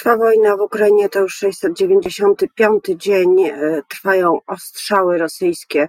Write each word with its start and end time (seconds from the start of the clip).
Trwa 0.00 0.16
wojna 0.16 0.56
w 0.56 0.60
Ukrainie, 0.60 1.08
to 1.08 1.20
już 1.20 1.34
695 1.34 2.84
dzień. 2.96 3.42
E, 3.44 3.82
trwają 3.88 4.38
ostrzały 4.46 5.18
rosyjskie 5.18 5.88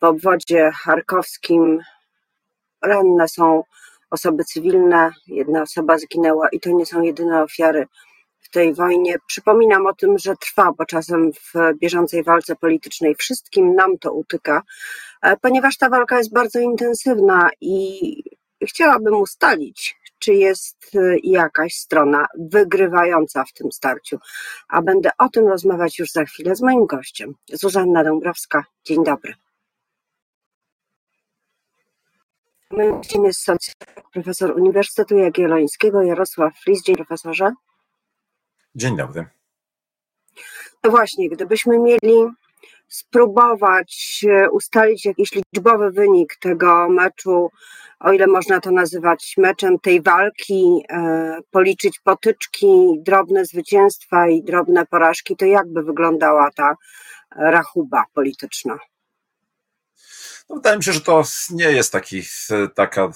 w 0.00 0.04
obwodzie 0.04 0.70
charkowskim. 0.74 1.78
Ranne 2.84 3.28
są 3.28 3.62
osoby 4.10 4.44
cywilne, 4.44 5.10
jedna 5.26 5.62
osoba 5.62 5.98
zginęła 5.98 6.48
i 6.52 6.60
to 6.60 6.70
nie 6.70 6.86
są 6.86 7.02
jedyne 7.02 7.42
ofiary 7.42 7.86
w 8.40 8.50
tej 8.50 8.74
wojnie. 8.74 9.16
Przypominam 9.26 9.86
o 9.86 9.94
tym, 9.94 10.18
że 10.18 10.36
trwa, 10.36 10.72
bo 10.78 10.84
czasem 10.84 11.32
w 11.32 11.78
bieżącej 11.78 12.22
walce 12.22 12.56
politycznej 12.56 13.14
wszystkim 13.14 13.74
nam 13.74 13.98
to 13.98 14.12
utyka, 14.12 14.62
e, 15.22 15.36
ponieważ 15.36 15.76
ta 15.76 15.88
walka 15.88 16.18
jest 16.18 16.32
bardzo 16.32 16.60
intensywna 16.60 17.50
i 17.60 18.24
chciałabym 18.66 19.14
ustalić, 19.14 20.01
czy 20.22 20.34
jest 20.34 20.94
y, 20.94 21.16
jakaś 21.22 21.74
strona 21.74 22.26
wygrywająca 22.38 23.44
w 23.44 23.52
tym 23.52 23.72
starciu. 23.72 24.18
A 24.68 24.82
będę 24.82 25.10
o 25.18 25.28
tym 25.28 25.48
rozmawiać 25.48 25.98
już 25.98 26.10
za 26.10 26.24
chwilę 26.24 26.56
z 26.56 26.62
moim 26.62 26.86
gościem. 26.86 27.34
Zuzanna 27.52 28.04
Dąbrowska. 28.04 28.64
Dzień 28.84 29.04
dobry. 29.04 29.34
Moim 32.70 32.92
gościem 32.92 33.24
jest 33.24 33.40
socjolog, 33.40 34.10
profesor 34.12 34.56
Uniwersytetu 34.56 35.18
Jagiellońskiego 35.18 36.02
Jarosław 36.02 36.58
Flis. 36.58 36.82
Dzień 36.82 36.96
profesorze. 36.96 37.52
Dzień 38.74 38.96
dobry. 38.96 39.26
No 40.84 40.90
właśnie, 40.90 41.28
gdybyśmy 41.28 41.78
mieli 41.78 42.32
spróbować 42.92 44.24
e, 44.28 44.50
ustalić 44.50 45.04
jakiś 45.04 45.30
liczbowy 45.32 45.90
wynik 45.90 46.36
tego 46.40 46.88
meczu, 46.88 47.50
o 48.00 48.12
ile 48.12 48.26
można 48.26 48.60
to 48.60 48.70
nazywać 48.70 49.34
meczem 49.38 49.78
tej 49.78 50.02
walki, 50.02 50.84
e, 50.90 51.38
policzyć 51.50 52.00
potyczki, 52.04 52.66
drobne 53.06 53.44
zwycięstwa 53.44 54.28
i 54.28 54.42
drobne 54.42 54.86
porażki, 54.86 55.36
to 55.36 55.46
jakby 55.46 55.82
wyglądała 55.82 56.50
ta 56.56 56.74
rachuba 57.36 58.04
polityczna? 58.14 58.78
No, 60.52 60.56
wydaje 60.56 60.76
mi 60.76 60.84
się, 60.84 60.92
że 60.92 61.00
to 61.00 61.22
nie 61.50 61.64
jest 61.64 61.92
taki, 61.92 62.22
taka, 62.74 63.10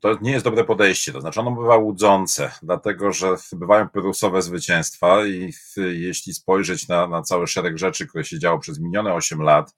to 0.00 0.18
nie 0.20 0.32
jest 0.32 0.44
dobre 0.44 0.64
podejście. 0.64 1.12
To 1.12 1.20
znaczy, 1.20 1.40
ono 1.40 1.50
bywa 1.50 1.76
łudzące, 1.76 2.52
dlatego 2.62 3.12
że 3.12 3.34
bywają 3.52 3.88
pyrrusowe 3.88 4.42
zwycięstwa 4.42 5.26
i 5.26 5.52
jeśli 5.76 6.34
spojrzeć 6.34 6.88
na, 6.88 7.06
na 7.06 7.22
cały 7.22 7.46
szereg 7.46 7.78
rzeczy, 7.78 8.06
które 8.06 8.24
się 8.24 8.38
działo 8.38 8.58
przez 8.58 8.78
minione 8.80 9.14
8 9.14 9.42
lat, 9.42 9.74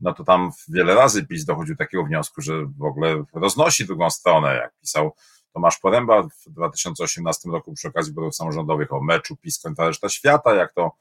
no 0.00 0.14
to 0.14 0.24
tam 0.24 0.50
wiele 0.68 0.94
razy 0.94 1.26
PiS 1.26 1.44
dochodził 1.44 1.74
do 1.74 1.78
takiego 1.78 2.04
wniosku, 2.04 2.40
że 2.40 2.66
w 2.78 2.82
ogóle 2.82 3.24
roznosi 3.34 3.86
drugą 3.86 4.10
stronę, 4.10 4.54
jak 4.54 4.72
pisał 4.80 5.14
Tomasz 5.52 5.78
Poręba 5.78 6.22
w 6.22 6.50
2018 6.50 7.50
roku 7.50 7.72
przy 7.72 7.88
okazji 7.88 8.12
wyborów 8.12 8.34
samorządowych 8.34 8.92
o 8.92 9.00
meczu 9.00 9.36
PiS 9.36 9.58
kontra 9.58 9.86
reszta 9.86 10.08
świata, 10.08 10.54
jak 10.54 10.72
to 10.72 10.92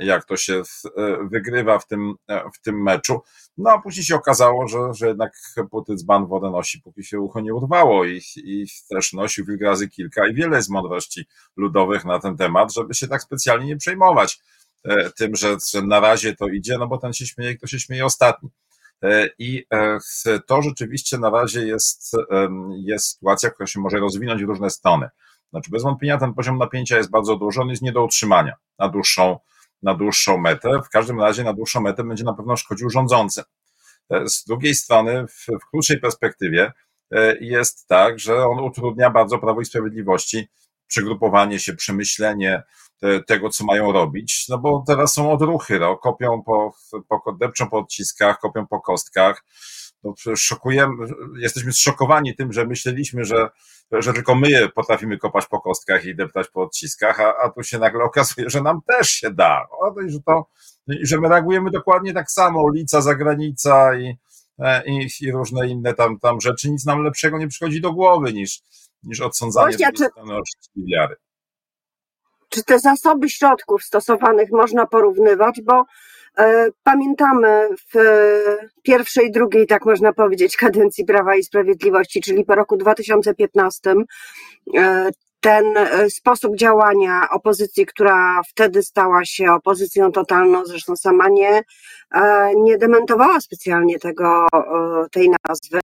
jak 0.00 0.24
to 0.24 0.36
się 0.36 0.62
e, 0.96 1.28
wygrywa 1.30 1.78
w 1.78 1.86
tym, 1.86 2.14
e, 2.28 2.50
w 2.54 2.60
tym 2.60 2.82
meczu. 2.82 3.20
No 3.58 3.70
a 3.70 3.80
później 3.80 4.04
się 4.04 4.16
okazało, 4.16 4.68
że, 4.68 4.78
że 4.94 5.08
jednak 5.08 5.32
Putycban 5.70 6.26
wodę 6.26 6.50
nosi, 6.50 6.80
póki 6.80 7.04
się 7.04 7.20
ucho 7.20 7.40
nie 7.40 7.54
urwało 7.54 8.04
i, 8.04 8.20
i 8.36 8.66
też 8.90 9.12
nosił 9.12 9.44
wilk 9.46 9.62
razy 9.62 9.88
kilka 9.88 10.28
i 10.28 10.34
wiele 10.34 10.56
jest 10.56 10.70
mądrości 10.70 11.26
ludowych 11.56 12.04
na 12.04 12.20
ten 12.20 12.36
temat, 12.36 12.74
żeby 12.74 12.94
się 12.94 13.08
tak 13.08 13.22
specjalnie 13.22 13.66
nie 13.66 13.76
przejmować 13.76 14.40
tym, 15.16 15.36
że, 15.36 15.56
że 15.72 15.82
na 15.82 16.00
razie 16.00 16.36
to 16.36 16.48
idzie, 16.48 16.78
no 16.78 16.86
bo 16.86 16.98
ten 16.98 17.12
się 17.12 17.26
śmieje, 17.26 17.56
kto 17.56 17.66
się 17.66 17.80
śmieje 17.80 18.04
ostatni. 18.04 18.50
I 19.38 19.66
to 20.46 20.62
rzeczywiście 20.62 21.18
na 21.18 21.30
razie 21.30 21.66
jest, 21.66 22.12
jest 22.84 23.06
sytuacja, 23.06 23.50
która 23.50 23.66
się 23.66 23.80
może 23.80 23.98
rozwinąć 23.98 24.44
w 24.44 24.48
różne 24.48 24.70
strony. 24.70 25.08
Znaczy, 25.50 25.70
bez 25.70 25.82
wątpienia 25.82 26.18
ten 26.18 26.34
poziom 26.34 26.58
napięcia 26.58 26.96
jest 26.96 27.10
bardzo 27.10 27.36
duży, 27.36 27.60
on 27.60 27.68
jest 27.68 27.82
nie 27.82 27.92
do 27.92 28.04
utrzymania 28.04 28.56
na 28.78 28.88
dłuższą, 28.88 29.38
na 29.82 29.94
dłuższą 29.94 30.38
metę. 30.38 30.80
W 30.86 30.88
każdym 30.88 31.20
razie 31.20 31.44
na 31.44 31.52
dłuższą 31.52 31.80
metę 31.80 32.04
będzie 32.04 32.24
na 32.24 32.34
pewno 32.34 32.56
szkodził 32.56 32.90
rządzącym. 32.90 33.44
E, 34.10 34.28
z 34.28 34.44
drugiej 34.44 34.74
strony, 34.74 35.26
w, 35.26 35.46
w 35.62 35.70
krótszej 35.70 36.00
perspektywie 36.00 36.72
e, 37.10 37.36
jest 37.40 37.86
tak, 37.86 38.18
że 38.18 38.46
on 38.46 38.58
utrudnia 38.58 39.10
bardzo 39.10 39.38
Prawo 39.38 39.60
i 39.60 39.64
Sprawiedliwości 39.64 40.48
przygrupowanie 40.86 41.58
się, 41.58 41.74
przemyślenie 41.74 42.62
e, 43.02 43.22
tego, 43.22 43.48
co 43.48 43.64
mają 43.64 43.92
robić, 43.92 44.48
no 44.48 44.58
bo 44.58 44.84
teraz 44.86 45.14
są 45.14 45.32
odruchy, 45.32 45.78
no, 45.78 45.96
kopią 45.96 46.42
po, 46.42 46.74
po 47.08 47.32
depczą 47.32 47.68
po 47.68 47.78
odciskach, 47.78 48.38
kopią 48.38 48.66
po 48.66 48.80
kostkach, 48.80 49.44
no, 50.04 50.14
szokujemy, 50.36 51.06
jesteśmy 51.38 51.72
zszokowani 51.72 52.36
tym, 52.36 52.52
że 52.52 52.66
myśleliśmy, 52.66 53.24
że, 53.24 53.48
że 53.92 54.12
tylko 54.12 54.34
my 54.34 54.68
potrafimy 54.68 55.18
kopać 55.18 55.46
po 55.46 55.60
kostkach 55.60 56.04
i 56.04 56.16
deptać 56.16 56.48
po 56.48 56.62
odciskach, 56.62 57.20
a, 57.20 57.36
a 57.36 57.50
tu 57.50 57.62
się 57.62 57.78
nagle 57.78 58.04
okazuje, 58.04 58.50
że 58.50 58.62
nam 58.62 58.80
też 58.86 59.10
się 59.10 59.30
da. 59.30 59.66
O, 59.70 59.94
że, 60.06 60.20
to, 60.26 60.46
że 61.02 61.20
my 61.20 61.28
reagujemy 61.28 61.70
dokładnie 61.70 62.12
tak 62.12 62.30
samo, 62.30 62.62
ulica, 62.62 63.00
zagranica 63.00 63.96
i, 63.96 64.16
e, 64.58 64.84
i, 64.86 65.08
i 65.20 65.32
różne 65.32 65.68
inne 65.68 65.94
tam, 65.94 66.18
tam 66.18 66.40
rzeczy. 66.40 66.70
Nic 66.70 66.86
nam 66.86 67.04
lepszego 67.04 67.38
nie 67.38 67.48
przychodzi 67.48 67.80
do 67.80 67.92
głowy 67.92 68.32
niż, 68.32 68.60
niż 69.02 69.20
odsądzanie 69.20 69.76
Właśnie, 69.76 69.92
czy, 69.92 70.08
wiary. 70.76 71.16
Czy 72.48 72.64
te 72.64 72.78
zasoby 72.78 73.30
środków 73.30 73.82
stosowanych 73.82 74.50
można 74.50 74.86
porównywać, 74.86 75.60
bo 75.64 75.84
pamiętamy 76.82 77.68
w 77.94 77.98
pierwszej, 78.82 79.30
drugiej, 79.30 79.66
tak 79.66 79.84
można 79.84 80.12
powiedzieć, 80.12 80.56
kadencji 80.56 81.04
Prawa 81.04 81.36
i 81.36 81.42
Sprawiedliwości, 81.42 82.20
czyli 82.20 82.44
po 82.44 82.54
roku 82.54 82.76
2015, 82.76 83.94
e, 84.76 85.10
ten 85.40 85.76
e, 85.76 86.10
sposób 86.10 86.56
działania 86.56 87.28
opozycji, 87.30 87.86
która 87.86 88.40
wtedy 88.48 88.82
stała 88.82 89.24
się 89.24 89.52
opozycją 89.52 90.12
totalną, 90.12 90.64
zresztą 90.64 90.96
sama 90.96 91.28
nie, 91.28 91.62
nie 92.56 92.78
dementowała 92.78 93.40
specjalnie 93.40 93.98
tego, 93.98 94.46
tej 95.12 95.30
nazwy, 95.48 95.80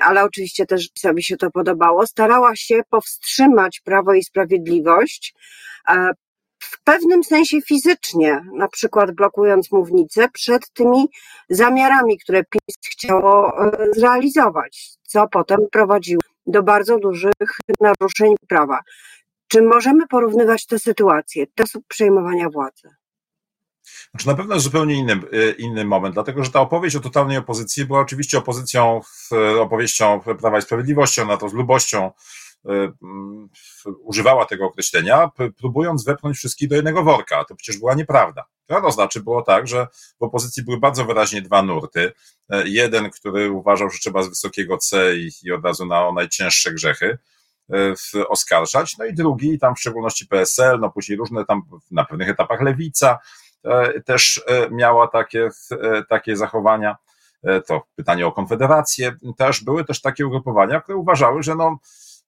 ale 0.00 0.24
oczywiście 0.24 0.66
też 0.66 0.88
sobie 0.98 1.22
się 1.22 1.36
to 1.36 1.50
podobało, 1.50 2.06
starała 2.06 2.56
się 2.56 2.80
powstrzymać 2.90 3.80
Prawo 3.80 4.14
i 4.14 4.24
Sprawiedliwość 4.24 5.34
w 6.58 6.82
pewnym 6.84 7.24
sensie 7.24 7.60
fizycznie, 7.62 8.44
na 8.54 8.68
przykład 8.68 9.10
blokując 9.10 9.72
mównicę 9.72 10.28
przed 10.28 10.72
tymi 10.72 11.08
zamiarami, 11.48 12.18
które 12.18 12.44
PiS 12.44 12.76
chciało 12.90 13.64
e, 13.66 13.76
zrealizować, 13.96 14.90
co 15.02 15.28
potem 15.28 15.60
prowadziło 15.72 16.22
do 16.46 16.62
bardzo 16.62 16.98
dużych 16.98 17.58
naruszeń 17.80 18.34
prawa. 18.48 18.80
Czy 19.48 19.62
możemy 19.62 20.06
porównywać 20.06 20.66
te 20.66 20.78
sytuacje, 20.78 21.46
te 21.54 21.64
przejmowania 21.88 22.50
władzy? 22.50 22.88
Znaczy 24.10 24.26
na 24.26 24.34
pewno 24.34 24.54
jest 24.54 24.64
zupełnie 24.64 24.94
inny, 24.94 25.12
e, 25.12 25.50
inny 25.50 25.84
moment, 25.84 26.14
dlatego 26.14 26.44
że 26.44 26.50
ta 26.50 26.60
opowieść 26.60 26.96
o 26.96 27.00
totalnej 27.00 27.36
opozycji 27.36 27.84
była 27.84 28.00
oczywiście 28.00 28.38
opozycją, 28.38 29.00
opowieścią 29.60 30.20
Prawa 30.20 30.58
i 30.58 30.62
Sprawiedliwości, 30.62 31.20
ona 31.20 31.36
to 31.36 31.48
z 31.48 31.52
lubością 31.52 32.10
E, 32.10 32.12
używała 33.98 34.46
tego 34.46 34.66
określenia, 34.66 35.30
próbując 35.58 36.04
wepchnąć 36.04 36.36
wszystkich 36.36 36.68
do 36.68 36.76
jednego 36.76 37.02
worka. 37.02 37.44
To 37.44 37.54
przecież 37.54 37.80
była 37.80 37.94
nieprawda. 37.94 38.44
To 38.66 38.90
znaczy 38.90 39.20
było 39.20 39.42
tak, 39.42 39.68
że 39.68 39.86
w 40.20 40.22
opozycji 40.22 40.64
były 40.64 40.78
bardzo 40.78 41.04
wyraźnie 41.04 41.42
dwa 41.42 41.62
nurty. 41.62 42.12
E, 42.50 42.68
jeden, 42.68 43.10
który 43.10 43.50
uważał, 43.50 43.90
że 43.90 43.98
trzeba 43.98 44.22
z 44.22 44.28
wysokiego 44.28 44.78
C 44.78 45.16
i, 45.16 45.30
i 45.42 45.52
od 45.52 45.64
razu 45.64 45.86
na 45.86 46.12
najcięższe 46.12 46.72
grzechy 46.72 47.18
e, 47.72 48.28
oskarżać, 48.28 48.98
no 48.98 49.04
i 49.04 49.14
drugi, 49.14 49.58
tam 49.58 49.74
w 49.74 49.80
szczególności 49.80 50.26
PSL, 50.26 50.80
no 50.80 50.90
później 50.90 51.18
różne 51.18 51.44
tam 51.44 51.62
na 51.90 52.04
pewnych 52.04 52.28
etapach 52.28 52.60
Lewica 52.60 53.18
też 54.04 54.44
miała 54.70 55.08
takie, 55.08 55.48
takie 56.08 56.36
zachowania. 56.36 56.96
To 57.66 57.82
pytanie 57.96 58.26
o 58.26 58.32
Konfederację 58.32 59.16
też 59.36 59.64
były 59.64 59.84
też 59.84 60.00
takie 60.00 60.26
ugrupowania, 60.26 60.80
które 60.80 60.98
uważały, 60.98 61.42
że 61.42 61.54
no, 61.54 61.78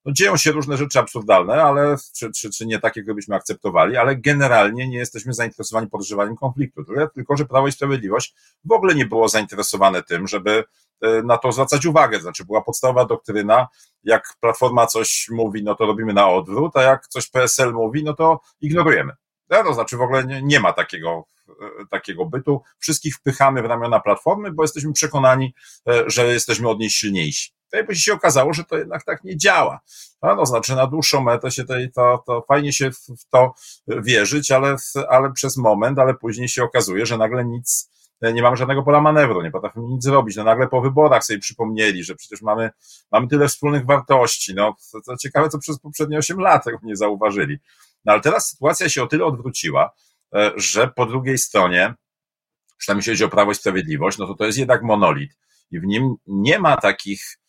no 0.05 0.11
dzieją 0.11 0.37
się 0.37 0.51
różne 0.51 0.77
rzeczy 0.77 0.99
absurdalne, 0.99 1.63
ale, 1.63 1.95
czy, 2.15 2.31
czy, 2.31 2.49
czy 2.49 2.65
nie 2.65 2.79
takie, 2.79 3.01
które 3.01 3.15
byśmy 3.15 3.35
akceptowali, 3.35 3.97
ale 3.97 4.15
generalnie 4.15 4.87
nie 4.87 4.97
jesteśmy 4.97 5.33
zainteresowani 5.33 5.87
podgrzewaniem 5.87 6.35
konfliktu. 6.35 6.83
Tylko, 7.15 7.37
że 7.37 7.45
Prawo 7.45 7.67
i 7.67 7.71
Sprawiedliwość 7.71 8.35
w 8.65 8.71
ogóle 8.71 8.95
nie 8.95 9.05
było 9.05 9.29
zainteresowane 9.29 10.03
tym, 10.03 10.27
żeby 10.27 10.63
e, 11.01 11.23
na 11.23 11.37
to 11.37 11.51
zwracać 11.51 11.85
uwagę. 11.85 12.19
Znaczy 12.19 12.45
była 12.45 12.61
podstawowa 12.61 13.05
doktryna, 13.05 13.67
jak 14.03 14.33
Platforma 14.39 14.87
coś 14.87 15.27
mówi, 15.31 15.63
no 15.63 15.75
to 15.75 15.85
robimy 15.85 16.13
na 16.13 16.29
odwrót, 16.29 16.77
a 16.77 16.81
jak 16.81 17.07
coś 17.07 17.29
PSL 17.29 17.73
mówi, 17.73 18.03
no 18.03 18.13
to 18.13 18.39
ignorujemy. 18.61 19.13
No, 19.49 19.63
to 19.63 19.73
znaczy 19.73 19.97
w 19.97 20.01
ogóle 20.01 20.23
nie, 20.23 20.41
nie 20.41 20.59
ma 20.59 20.73
takiego, 20.73 21.25
e, 21.49 21.85
takiego 21.89 22.25
bytu. 22.25 22.61
Wszystkich 22.79 23.15
wpychamy 23.15 23.61
w 23.61 23.65
ramiona 23.65 23.99
Platformy, 23.99 24.51
bo 24.51 24.63
jesteśmy 24.63 24.93
przekonani, 24.93 25.53
e, 25.89 26.03
że 26.07 26.33
jesteśmy 26.33 26.69
od 26.69 26.79
niej 26.79 26.89
silniejsi. 26.89 27.58
Tutaj 27.71 27.85
by 27.85 27.95
się 27.95 28.13
okazało, 28.13 28.53
że 28.53 28.63
to 28.63 28.77
jednak 28.77 29.03
tak 29.03 29.23
nie 29.23 29.37
działa. 29.37 29.79
No, 30.21 30.45
znaczy 30.45 30.75
na 30.75 30.87
dłuższą 30.87 31.21
metę 31.21 31.51
się 31.51 31.65
tej, 31.65 31.91
to, 31.91 32.23
to 32.27 32.45
fajnie 32.47 32.73
się 32.73 32.91
w 32.91 33.25
to 33.31 33.53
wierzyć, 33.87 34.51
ale, 34.51 34.75
ale 35.09 35.31
przez 35.31 35.57
moment, 35.57 35.99
ale 35.99 36.13
później 36.13 36.49
się 36.49 36.63
okazuje, 36.63 37.05
że 37.05 37.17
nagle 37.17 37.45
nic, 37.45 37.89
nie 38.21 38.41
mamy 38.41 38.57
żadnego 38.57 38.83
pola 38.83 39.01
manewru, 39.01 39.41
nie 39.41 39.51
potrafimy 39.51 39.87
nic 39.87 40.03
zrobić. 40.03 40.35
No 40.35 40.43
nagle 40.43 40.67
po 40.67 40.81
wyborach 40.81 41.23
sobie 41.23 41.39
przypomnieli, 41.39 42.03
że 42.03 42.15
przecież 42.15 42.41
mamy, 42.41 42.69
mamy 43.11 43.27
tyle 43.27 43.47
wspólnych 43.47 43.85
wartości. 43.85 44.55
No, 44.55 44.75
to, 44.91 45.01
to 45.01 45.17
ciekawe, 45.17 45.49
co 45.49 45.59
przez 45.59 45.79
poprzednie 45.79 46.17
8 46.17 46.39
lat 46.39 46.63
tego 46.63 46.77
nie 46.83 46.95
zauważyli. 46.95 47.57
No 48.05 48.13
ale 48.13 48.21
teraz 48.21 48.49
sytuacja 48.49 48.89
się 48.89 49.03
o 49.03 49.07
tyle 49.07 49.25
odwróciła, 49.25 49.91
że 50.55 50.87
po 50.87 51.05
drugiej 51.05 51.37
stronie, 51.37 51.93
przynajmniej 52.77 52.99
jeśli 52.99 53.13
chodzi 53.13 53.23
o 53.23 53.29
Prawo 53.29 53.51
i 53.51 53.55
Sprawiedliwość, 53.55 54.17
no 54.17 54.27
to 54.27 54.35
to 54.35 54.45
jest 54.45 54.57
jednak 54.57 54.83
monolit 54.83 55.37
i 55.71 55.79
w 55.79 55.83
nim 55.83 56.15
nie 56.27 56.59
ma 56.59 56.77
takich 56.77 57.39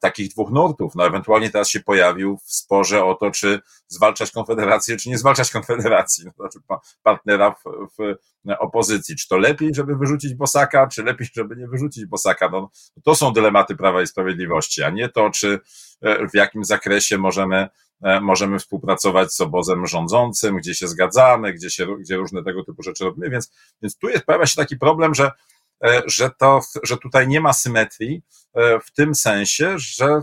takich 0.00 0.28
dwóch 0.28 0.50
nurtów. 0.50 0.94
No 0.94 1.06
ewentualnie 1.06 1.50
teraz 1.50 1.68
się 1.68 1.80
pojawił 1.80 2.38
w 2.44 2.52
sporze 2.52 3.04
o 3.04 3.14
to, 3.14 3.30
czy 3.30 3.60
zwalczać 3.88 4.30
Konfederację, 4.30 4.96
czy 4.96 5.08
nie 5.08 5.18
zwalczać 5.18 5.50
Konfederacji, 5.50 6.24
no, 6.24 6.32
znaczy 6.36 6.58
partnera 7.02 7.50
w, 7.50 7.62
w 7.98 8.16
opozycji. 8.58 9.16
Czy 9.16 9.28
to 9.28 9.38
lepiej, 9.38 9.74
żeby 9.74 9.96
wyrzucić 9.96 10.34
Bosaka, 10.34 10.86
czy 10.86 11.02
lepiej, 11.02 11.28
żeby 11.34 11.56
nie 11.56 11.68
wyrzucić 11.68 12.06
Bosaka? 12.06 12.48
No, 12.48 12.70
to 13.04 13.14
są 13.14 13.32
dylematy 13.32 13.76
Prawa 13.76 14.02
i 14.02 14.06
Sprawiedliwości, 14.06 14.82
a 14.82 14.90
nie 14.90 15.08
to, 15.08 15.30
czy 15.30 15.60
e, 16.02 16.28
w 16.28 16.34
jakim 16.34 16.64
zakresie 16.64 17.18
możemy 17.18 17.68
e, 18.02 18.20
możemy 18.20 18.58
współpracować 18.58 19.32
z 19.32 19.40
obozem 19.40 19.86
rządzącym, 19.86 20.56
gdzie 20.56 20.74
się 20.74 20.88
zgadzamy, 20.88 21.52
gdzie, 21.52 21.70
się, 21.70 21.86
gdzie 22.00 22.16
różne 22.16 22.44
tego 22.44 22.64
typu 22.64 22.82
rzeczy 22.82 23.04
robimy, 23.04 23.30
więc, 23.30 23.52
więc 23.82 23.96
tu 23.98 24.08
jest, 24.08 24.24
pojawia 24.24 24.46
się 24.46 24.56
taki 24.56 24.76
problem, 24.76 25.14
że 25.14 25.30
E, 25.61 25.61
że, 26.06 26.30
to, 26.38 26.60
że 26.82 26.96
tutaj 26.96 27.28
nie 27.28 27.40
ma 27.40 27.52
symetrii 27.52 28.22
e, 28.54 28.80
w 28.80 28.92
tym 28.92 29.14
sensie, 29.14 29.78
że 29.78 30.20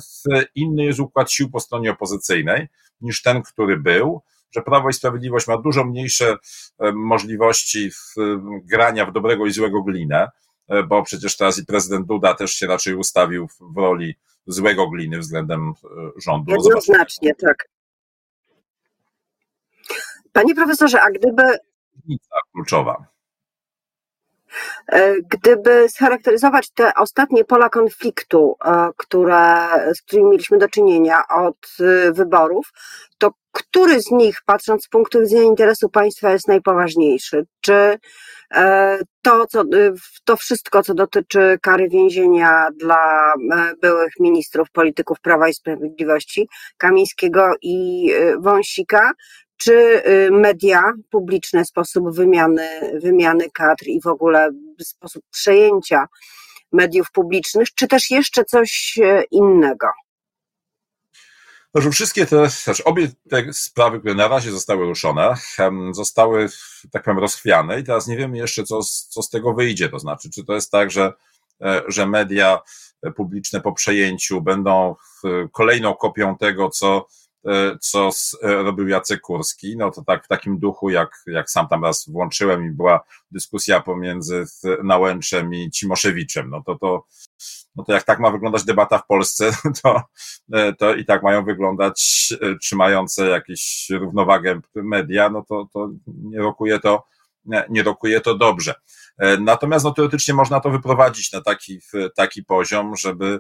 inny 0.56 0.84
jest 0.84 1.00
układ 1.00 1.32
sił 1.32 1.50
po 1.50 1.60
stronie 1.60 1.92
opozycyjnej 1.92 2.68
niż 3.02 3.22
ten, 3.22 3.42
który 3.42 3.78
był, 3.78 4.22
że 4.52 4.62
Prawo 4.62 4.90
i 4.90 4.94
Sprawiedliwość 4.94 5.48
ma 5.48 5.58
dużo 5.58 5.86
mniejsze 5.86 6.38
e, 6.80 6.92
możliwości 6.92 7.92
grania 8.64 9.06
w 9.06 9.12
dobrego 9.12 9.46
i 9.46 9.52
złego 9.52 9.84
glinę, 9.84 10.30
bo 10.88 11.04
przecież 11.04 11.38
teraz 11.38 11.58
i 11.58 11.66
prezydent 11.66 12.08
Duda 12.08 12.34
też 12.34 12.52
się 12.52 12.68
raczej 12.68 12.96
ustawił 12.96 13.48
w 13.48 13.78
roli 13.78 14.16
złego 14.48 14.90
gliny 14.90 15.20
względem 15.20 15.74
rządu. 16.18 16.52
Jednoznacznie, 16.52 17.36
tak. 17.36 17.70
Panie 20.32 20.56
profesorze, 20.56 21.02
a 21.02 21.12
gdyby. 21.12 21.44
Kluczowa. 22.54 23.19
E, 24.88 25.14
gdyby 25.22 25.90
scharakteryzować 25.90 26.70
te 26.70 26.94
ostatnie 26.94 27.46
pola 27.46 27.70
konfliktu, 27.70 28.56
e, 28.66 28.90
które, 28.98 29.68
z 29.96 30.02
którymi 30.02 30.30
mieliśmy 30.30 30.58
do 30.58 30.68
czynienia 30.68 31.24
od 31.28 31.68
e, 31.80 32.12
wyborów, 32.12 32.72
to 33.18 33.32
który 33.52 34.02
z 34.02 34.12
nich, 34.12 34.38
patrząc 34.46 34.84
z 34.84 34.88
punktu 34.88 35.20
widzenia 35.20 35.44
interesu 35.44 35.90
państwa, 35.90 36.32
jest 36.32 36.48
najpoważniejszy? 36.48 37.46
Czy 37.62 38.00
to, 39.22 39.46
co, 39.48 39.64
to 40.26 40.38
wszystko, 40.38 40.84
co 40.84 40.94
dotyczy 40.94 41.58
kary 41.62 41.90
więzienia 41.90 42.68
dla 42.76 43.34
byłych 43.82 44.14
ministrów, 44.20 44.72
polityków 44.72 45.20
Prawa 45.20 45.50
i 45.50 45.54
Sprawiedliwości, 45.54 46.50
Kamińskiego 46.78 47.52
i 47.62 48.10
Wąsika, 48.40 49.12
czy 49.60 49.74
y, 50.08 50.32
media 50.32 50.82
publiczne, 51.10 51.66
sposób 51.66 52.16
wymiany, 52.16 53.00
wymiany 53.04 53.52
kadr 53.54 53.88
i 53.88 54.02
w 54.02 54.08
ogóle 54.08 54.50
sposób 54.82 55.24
przejęcia 55.32 56.06
mediów 56.72 57.12
publicznych, 57.12 57.68
czy 57.76 57.88
też 57.88 58.12
jeszcze 58.12 58.46
coś 58.46 59.00
e, 59.04 59.24
innego? 59.32 59.88
Że 61.76 61.92
wszystkie 61.92 62.26
te, 62.26 62.50
znaczy 62.50 62.84
obie 62.84 63.08
te 63.30 63.54
sprawy, 63.54 64.00
które 64.00 64.16
na 64.16 64.28
razie 64.28 64.52
zostały 64.52 64.86
ruszone, 64.86 65.34
zostały, 65.92 66.50
tak 66.92 67.04
powiem, 67.04 67.20
rozchwiane 67.20 67.80
i 67.80 67.84
teraz 67.84 68.08
nie 68.08 68.18
wiemy 68.18 68.38
jeszcze, 68.38 68.64
co, 68.64 68.84
co 68.84 69.24
z 69.24 69.30
tego 69.30 69.54
wyjdzie. 69.54 69.90
To 69.90 70.00
znaczy, 70.00 70.30
czy 70.30 70.46
to 70.46 70.54
jest 70.54 70.72
tak, 70.72 70.92
że, 70.92 71.14
e, 71.62 71.82
że 71.88 72.06
media 72.06 72.60
publiczne 73.16 73.62
po 73.62 73.72
przejęciu 73.72 74.42
będą 74.42 74.96
kolejną 75.52 75.94
kopią 75.94 76.38
tego, 76.38 76.70
co 76.70 77.06
E, 77.06 77.29
co 77.82 78.10
e, 78.44 78.54
robił 78.64 78.88
Jacek 78.88 79.22
Kurski, 79.22 79.78
no 79.78 79.92
to 79.92 80.04
tak 80.04 80.26
w 80.26 80.28
takim 80.28 80.60
duchu, 80.60 80.90
jak, 80.90 81.24
jak 81.28 81.50
sam 81.50 81.68
tam 81.68 81.84
raz 81.84 82.10
włączyłem 82.10 82.66
i 82.66 82.70
była 82.70 83.04
dyskusja 83.32 83.80
pomiędzy 83.82 84.46
Nałęczem 84.84 85.54
i 85.54 85.72
Cimoszewiczem, 85.72 86.50
no 86.50 86.64
to 86.66 86.76
to, 86.76 87.06
no 87.76 87.84
to 87.84 87.94
jak 87.94 88.04
tak 88.04 88.20
ma 88.20 88.32
wyglądać 88.32 88.64
debata 88.64 88.98
w 88.98 89.08
Polsce, 89.08 89.52
to, 89.84 90.02
e, 90.54 90.74
to 90.74 90.96
i 90.96 91.06
tak 91.06 91.24
mają 91.24 91.46
wyglądać 91.46 92.30
trzymające 92.62 93.28
jakąś 93.28 93.88
równowagę 93.92 94.60
media, 94.76 95.30
no 95.30 95.46
to, 95.50 95.68
to 95.74 95.90
nie 96.08 96.40
rokuje 96.40 96.80
to, 96.80 97.04
nie, 97.46 97.64
nie 97.70 97.84
rokuje 97.84 98.22
to 98.22 98.38
dobrze. 98.38 98.74
Natomiast 99.40 99.86
no, 99.86 99.92
teoretycznie 99.92 100.34
można 100.34 100.60
to 100.60 100.70
wyprowadzić 100.70 101.32
na 101.32 101.42
taki, 101.42 101.80
taki 102.16 102.44
poziom, 102.44 102.96
żeby, 102.96 103.40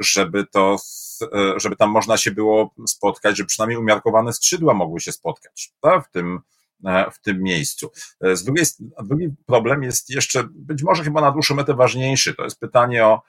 żeby 0.00 0.46
to 0.46 0.76
E, 0.76 1.11
żeby 1.56 1.76
tam 1.76 1.90
można 1.90 2.16
się 2.16 2.30
było 2.30 2.74
spotkać, 2.86 3.36
żeby 3.36 3.46
przynajmniej 3.46 3.78
umiarkowane 3.78 4.32
skrzydła 4.32 4.74
mogły 4.74 5.00
się 5.00 5.12
spotkać 5.12 5.72
tak, 5.80 6.08
w 6.08 6.10
tym, 6.10 6.40
e, 6.86 7.10
w 7.10 7.20
tym 7.20 7.42
miejscu. 7.42 7.90
E, 8.20 8.36
z 8.36 8.44
drugiej, 8.44 8.66
drugi 9.04 9.28
problem 9.46 9.82
jest 9.82 10.10
jeszcze, 10.10 10.44
być 10.50 10.82
może 10.82 11.04
chyba 11.04 11.20
na 11.20 11.30
dłuższą 11.30 11.54
metę 11.54 11.74
ważniejszy, 11.74 12.34
to 12.34 12.44
jest 12.44 12.60
pytanie 12.60 13.06
o, 13.06 13.22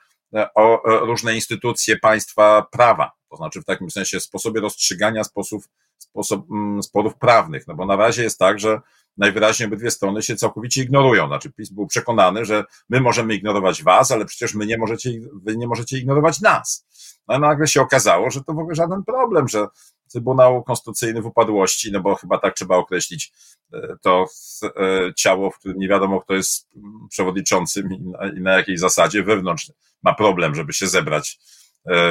o 0.56 0.81
różne 1.06 1.36
instytucje 1.36 2.00
państwa 2.00 2.66
prawa, 2.72 3.12
to 3.33 3.38
znaczy 3.38 3.62
w 3.62 3.65
takim 3.65 3.91
sensie 3.91 4.19
sposobie 4.19 4.62
rozstrzygania 4.62 5.24
sposób, 5.24 5.63
sposób, 5.97 6.51
mm, 6.51 6.83
sporów 6.83 7.15
prawnych, 7.15 7.68
no 7.68 7.75
bo 7.75 7.85
na 7.85 7.95
razie 7.95 8.24
jest 8.24 8.39
tak, 8.39 8.59
że 8.59 8.81
najwyraźniej 9.18 9.68
obydwie 9.68 9.91
strony 9.91 10.21
się 10.21 10.35
całkowicie 10.35 10.83
ignorują. 10.83 11.27
Znaczy 11.27 11.51
PiS 11.51 11.69
był 11.69 11.88
przekonany, 11.88 12.45
że 12.45 12.63
my 12.89 13.01
możemy 13.01 13.35
ignorować 13.35 13.83
was, 13.83 14.12
ale 14.12 14.25
przecież 14.25 14.53
my 14.53 14.65
nie 14.65 14.77
możecie, 14.77 15.09
wy 15.33 15.57
nie 15.57 15.68
możecie 15.68 15.97
ignorować 15.97 16.41
nas. 16.41 16.85
No 17.27 17.39
nagle 17.39 17.68
się 17.68 17.81
okazało, 17.81 18.31
że 18.31 18.44
to 18.44 18.53
w 18.53 18.59
ogóle 18.59 18.75
żaden 18.75 19.03
problem, 19.03 19.47
że 19.47 19.68
Trybunał 20.12 20.63
Konstytucyjny 20.63 21.21
w 21.21 21.25
upadłości, 21.25 21.91
no 21.91 22.00
bo 22.00 22.15
chyba 22.15 22.38
tak 22.38 22.56
trzeba 22.56 22.75
określić 22.75 23.31
e, 23.74 23.95
to 24.01 24.25
e, 24.63 25.13
ciało, 25.15 25.51
w 25.51 25.59
którym 25.59 25.77
nie 25.77 25.88
wiadomo, 25.88 26.21
kto 26.21 26.33
jest 26.33 26.69
przewodniczącym 27.09 27.94
i 27.94 28.01
na, 28.01 28.27
i 28.27 28.41
na 28.41 28.57
jakiej 28.57 28.77
zasadzie 28.77 29.24
wewnątrz 29.24 29.71
ma 30.03 30.13
problem, 30.13 30.56
żeby 30.56 30.74
się 30.74 30.88
zebrać 30.88 31.39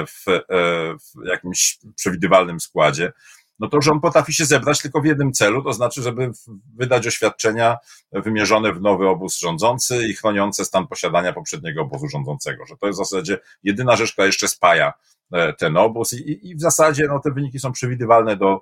w, 0.06 0.24
w 0.98 1.26
jakimś 1.26 1.78
przewidywalnym 1.96 2.60
składzie 2.60 3.12
no 3.62 3.68
to, 3.68 3.82
że 3.82 3.90
on 3.90 4.00
potrafi 4.00 4.32
się 4.32 4.44
zebrać 4.44 4.82
tylko 4.82 5.00
w 5.00 5.04
jednym 5.04 5.32
celu, 5.32 5.62
to 5.62 5.72
znaczy, 5.72 6.02
żeby 6.02 6.30
wydać 6.76 7.06
oświadczenia 7.06 7.76
wymierzone 8.12 8.72
w 8.72 8.80
nowy 8.80 9.08
obóz 9.08 9.38
rządzący 9.38 10.08
i 10.08 10.14
chroniące 10.14 10.64
stan 10.64 10.86
posiadania 10.86 11.32
poprzedniego 11.32 11.82
obozu 11.82 12.08
rządzącego, 12.08 12.66
że 12.66 12.76
to 12.76 12.86
jest 12.86 12.98
w 12.98 13.04
zasadzie 13.04 13.38
jedyna 13.62 13.96
rzecz, 13.96 14.12
która 14.12 14.26
jeszcze 14.26 14.48
spaja 14.48 14.92
e, 15.32 15.52
ten 15.52 15.76
obóz 15.76 16.12
i, 16.12 16.50
i 16.50 16.56
w 16.56 16.60
zasadzie 16.60 17.06
no, 17.08 17.20
te 17.20 17.30
wyniki 17.30 17.58
są 17.58 17.72
przewidywalne 17.72 18.36
do, 18.36 18.54
e, 18.54 18.60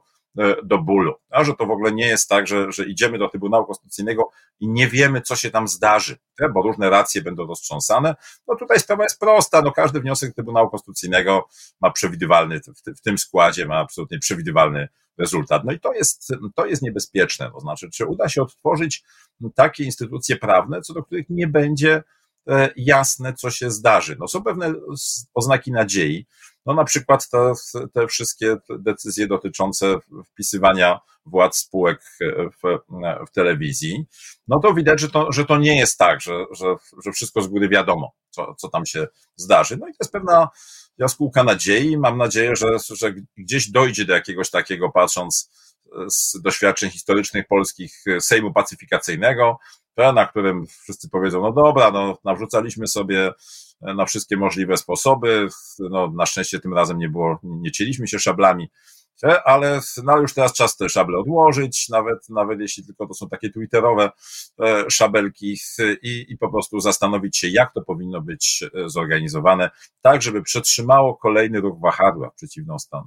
do 0.64 0.78
bólu. 0.78 1.14
A 1.30 1.44
że 1.44 1.54
to 1.54 1.66
w 1.66 1.70
ogóle 1.70 1.92
nie 1.92 2.06
jest 2.06 2.28
tak, 2.28 2.46
że, 2.46 2.72
że 2.72 2.84
idziemy 2.84 3.18
do 3.18 3.28
Trybunału 3.28 3.66
Konstytucyjnego 3.66 4.30
i 4.60 4.68
nie 4.68 4.88
wiemy, 4.88 5.20
co 5.20 5.36
się 5.36 5.50
tam 5.50 5.68
zdarzy, 5.68 6.16
bo 6.54 6.62
różne 6.62 6.90
racje 6.90 7.22
będą 7.22 7.46
roztrząsane. 7.46 8.14
No 8.48 8.56
tutaj 8.56 8.80
sprawa 8.80 9.02
jest 9.02 9.20
prosta. 9.20 9.62
No 9.62 9.72
każdy 9.72 10.00
wniosek 10.00 10.34
Trybunału 10.34 10.70
Konstytucyjnego 10.70 11.48
ma 11.80 11.90
przewidywalny, 11.90 12.60
w, 12.96 13.00
tym 13.00 13.18
składzie 13.18 13.66
ma 13.66 13.78
absolutnie 13.78 14.18
przewidywalny 14.18 14.88
rezultat. 15.18 15.64
No 15.64 15.72
i 15.72 15.80
to 15.80 15.92
jest, 15.92 16.32
to 16.54 16.66
jest 16.66 16.82
niebezpieczne. 16.82 17.50
To 17.50 17.60
znaczy, 17.60 17.90
czy 17.90 18.06
uda 18.06 18.28
się 18.28 18.42
odtworzyć 18.42 19.04
takie 19.54 19.84
instytucje 19.84 20.36
prawne, 20.36 20.82
co 20.82 20.94
do 20.94 21.02
których 21.02 21.30
nie 21.30 21.46
będzie 21.46 21.94
e, 21.94 22.02
jasne, 22.76 23.34
co 23.34 23.50
się 23.50 23.70
zdarzy. 23.70 24.16
No 24.20 24.28
są 24.28 24.42
pewne 24.42 24.74
oznaki 25.34 25.72
nadziei, 25.72 26.26
no 26.66 26.74
na 26.74 26.84
przykład 26.84 27.28
te, 27.28 27.52
te 27.94 28.06
wszystkie 28.06 28.56
decyzje 28.78 29.26
dotyczące 29.26 29.98
wpisywania 30.32 31.00
władz 31.26 31.56
spółek 31.56 32.00
w, 32.62 32.78
w 33.28 33.30
telewizji, 33.30 34.04
no 34.48 34.60
to 34.60 34.74
widać, 34.74 35.00
że 35.00 35.08
to, 35.08 35.32
że 35.32 35.44
to 35.44 35.58
nie 35.58 35.78
jest 35.78 35.98
tak, 35.98 36.20
że, 36.20 36.44
że, 36.50 36.74
że 37.04 37.12
wszystko 37.12 37.42
z 37.42 37.48
góry 37.48 37.68
wiadomo, 37.68 38.12
co, 38.30 38.54
co 38.54 38.68
tam 38.68 38.86
się 38.86 39.06
zdarzy. 39.36 39.76
No 39.76 39.88
i 39.88 39.90
to 39.90 39.96
jest 40.00 40.12
pewna 40.12 40.48
jaskółka 40.98 41.44
nadziei. 41.44 41.98
Mam 41.98 42.18
nadzieję, 42.18 42.56
że, 42.56 42.76
że 42.88 43.14
gdzieś 43.36 43.70
dojdzie 43.70 44.04
do 44.04 44.14
jakiegoś 44.14 44.50
takiego, 44.50 44.90
patrząc 44.90 45.50
z 46.10 46.40
doświadczeń 46.42 46.90
historycznych 46.90 47.46
polskich, 47.46 48.04
Sejmu 48.20 48.52
Pacyfikacyjnego, 48.52 49.58
na 50.12 50.26
którym 50.26 50.66
wszyscy 50.66 51.08
powiedzą, 51.08 51.42
no 51.42 51.52
dobra, 51.52 51.90
no 51.90 52.18
nawrzucaliśmy 52.24 52.86
sobie 52.86 53.32
na 53.80 54.06
wszystkie 54.06 54.36
możliwe 54.36 54.76
sposoby. 54.76 55.48
No, 55.78 56.12
na 56.16 56.26
szczęście 56.26 56.60
tym 56.60 56.74
razem 56.74 56.98
nie 56.98 57.08
było, 57.08 57.38
nie 57.42 57.70
cieliśmy 57.70 58.08
się 58.08 58.18
szablami, 58.18 58.70
ale 59.44 59.80
no, 60.04 60.20
już 60.20 60.34
teraz 60.34 60.52
czas 60.52 60.76
te 60.76 60.88
szable 60.88 61.18
odłożyć, 61.18 61.88
nawet, 61.88 62.28
nawet 62.28 62.60
jeśli 62.60 62.86
tylko 62.86 63.06
to 63.06 63.14
są 63.14 63.28
takie 63.28 63.50
twitterowe 63.50 64.10
e, 64.60 64.84
szabelki 64.90 65.56
i, 66.02 66.26
i 66.28 66.38
po 66.38 66.50
prostu 66.50 66.80
zastanowić 66.80 67.36
się, 67.36 67.48
jak 67.48 67.72
to 67.72 67.82
powinno 67.82 68.20
być 68.20 68.64
e, 68.74 68.88
zorganizowane, 68.88 69.70
tak, 70.02 70.22
żeby 70.22 70.42
przetrzymało 70.42 71.16
kolejny 71.16 71.60
ruch 71.60 71.80
wahadła 71.80 72.30
w 72.30 72.34
przeciwną 72.34 72.78
stronę. 72.78 73.06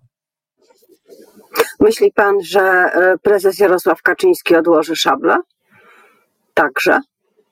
Myśli 1.79 2.11
pan, 2.11 2.41
że 2.43 2.61
e, 2.61 3.17
prezes 3.23 3.59
Jarosław 3.59 4.01
Kaczyński 4.01 4.55
odłoży 4.55 4.95
szable? 4.95 5.37
Także? 6.53 6.99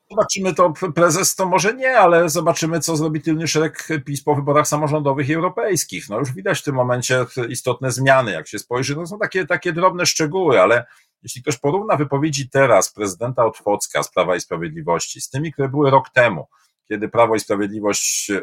Zobaczymy 0.09 0.53
to, 0.53 0.73
prezes 0.95 1.35
to 1.35 1.45
może 1.45 1.73
nie, 1.73 1.97
ale 1.97 2.29
zobaczymy, 2.29 2.79
co 2.79 2.97
zrobi 2.97 3.21
tylny 3.21 3.47
szereg 3.47 3.87
PiS 4.05 4.23
po 4.23 4.35
wyborach 4.35 4.67
samorządowych 4.67 5.29
i 5.29 5.33
europejskich. 5.33 6.09
No 6.09 6.19
już 6.19 6.31
widać 6.31 6.59
w 6.59 6.63
tym 6.63 6.75
momencie 6.75 7.25
istotne 7.49 7.91
zmiany, 7.91 8.31
jak 8.31 8.47
się 8.47 8.59
spojrzy, 8.59 8.95
no 8.95 9.07
są 9.07 9.19
takie, 9.19 9.45
takie 9.45 9.73
drobne 9.73 10.05
szczegóły, 10.05 10.61
ale 10.61 10.85
jeśli 11.23 11.41
ktoś 11.41 11.57
porówna 11.57 11.95
wypowiedzi 11.95 12.49
teraz 12.49 12.93
prezydenta 12.93 13.45
Otwocka 13.45 14.03
z 14.03 14.11
Prawa 14.11 14.35
i 14.35 14.41
Sprawiedliwości 14.41 15.21
z 15.21 15.29
tymi, 15.29 15.53
które 15.53 15.69
były 15.69 15.91
rok 15.91 16.09
temu, 16.09 16.47
kiedy 16.87 17.09
Prawo 17.09 17.35
i 17.35 17.39
Sprawiedliwość 17.39 18.31
e, 18.31 18.41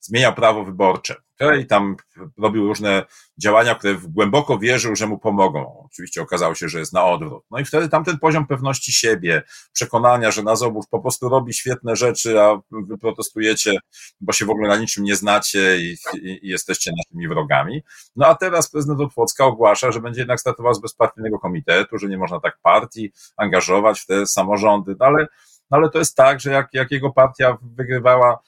zmieniał 0.00 0.34
prawo 0.34 0.64
wyborcze 0.64 1.27
i 1.60 1.66
tam 1.66 1.96
robił 2.38 2.66
różne 2.66 3.04
działania, 3.38 3.74
które 3.74 3.94
głęboko 3.94 4.58
wierzył, 4.58 4.96
że 4.96 5.06
mu 5.06 5.18
pomogą. 5.18 5.84
Oczywiście 5.86 6.22
okazało 6.22 6.54
się, 6.54 6.68
że 6.68 6.78
jest 6.78 6.92
na 6.92 7.04
odwrót. 7.04 7.44
No 7.50 7.58
i 7.58 7.64
wtedy 7.64 7.88
tamten 7.88 8.18
poziom 8.18 8.46
pewności 8.46 8.92
siebie, 8.92 9.42
przekonania, 9.72 10.30
że 10.30 10.42
Nazobów 10.42 10.88
po 10.88 11.00
prostu 11.00 11.28
robi 11.28 11.52
świetne 11.52 11.96
rzeczy, 11.96 12.40
a 12.40 12.60
wy 12.70 12.98
protestujecie, 12.98 13.78
bo 14.20 14.32
się 14.32 14.44
w 14.44 14.50
ogóle 14.50 14.68
na 14.68 14.76
niczym 14.76 15.04
nie 15.04 15.16
znacie 15.16 15.78
i, 15.78 15.96
i, 16.14 16.46
i 16.46 16.48
jesteście 16.48 16.92
naszymi 16.96 17.28
wrogami. 17.28 17.82
No 18.16 18.26
a 18.26 18.34
teraz 18.34 18.70
prezydent 18.70 19.00
Otwocka 19.00 19.44
ogłasza, 19.44 19.92
że 19.92 20.00
będzie 20.00 20.20
jednak 20.20 20.40
startował 20.40 20.74
z 20.74 20.80
bezpartyjnego 20.80 21.38
komitetu, 21.38 21.98
że 21.98 22.08
nie 22.08 22.18
można 22.18 22.40
tak 22.40 22.58
partii 22.62 23.12
angażować 23.36 24.00
w 24.00 24.06
te 24.06 24.26
samorządy, 24.26 24.96
no 25.00 25.06
ale, 25.06 25.26
no 25.70 25.76
ale 25.76 25.90
to 25.90 25.98
jest 25.98 26.16
tak, 26.16 26.40
że 26.40 26.50
jak, 26.50 26.68
jak 26.72 26.90
jego 26.90 27.12
partia 27.12 27.58
wygrywała 27.62 28.38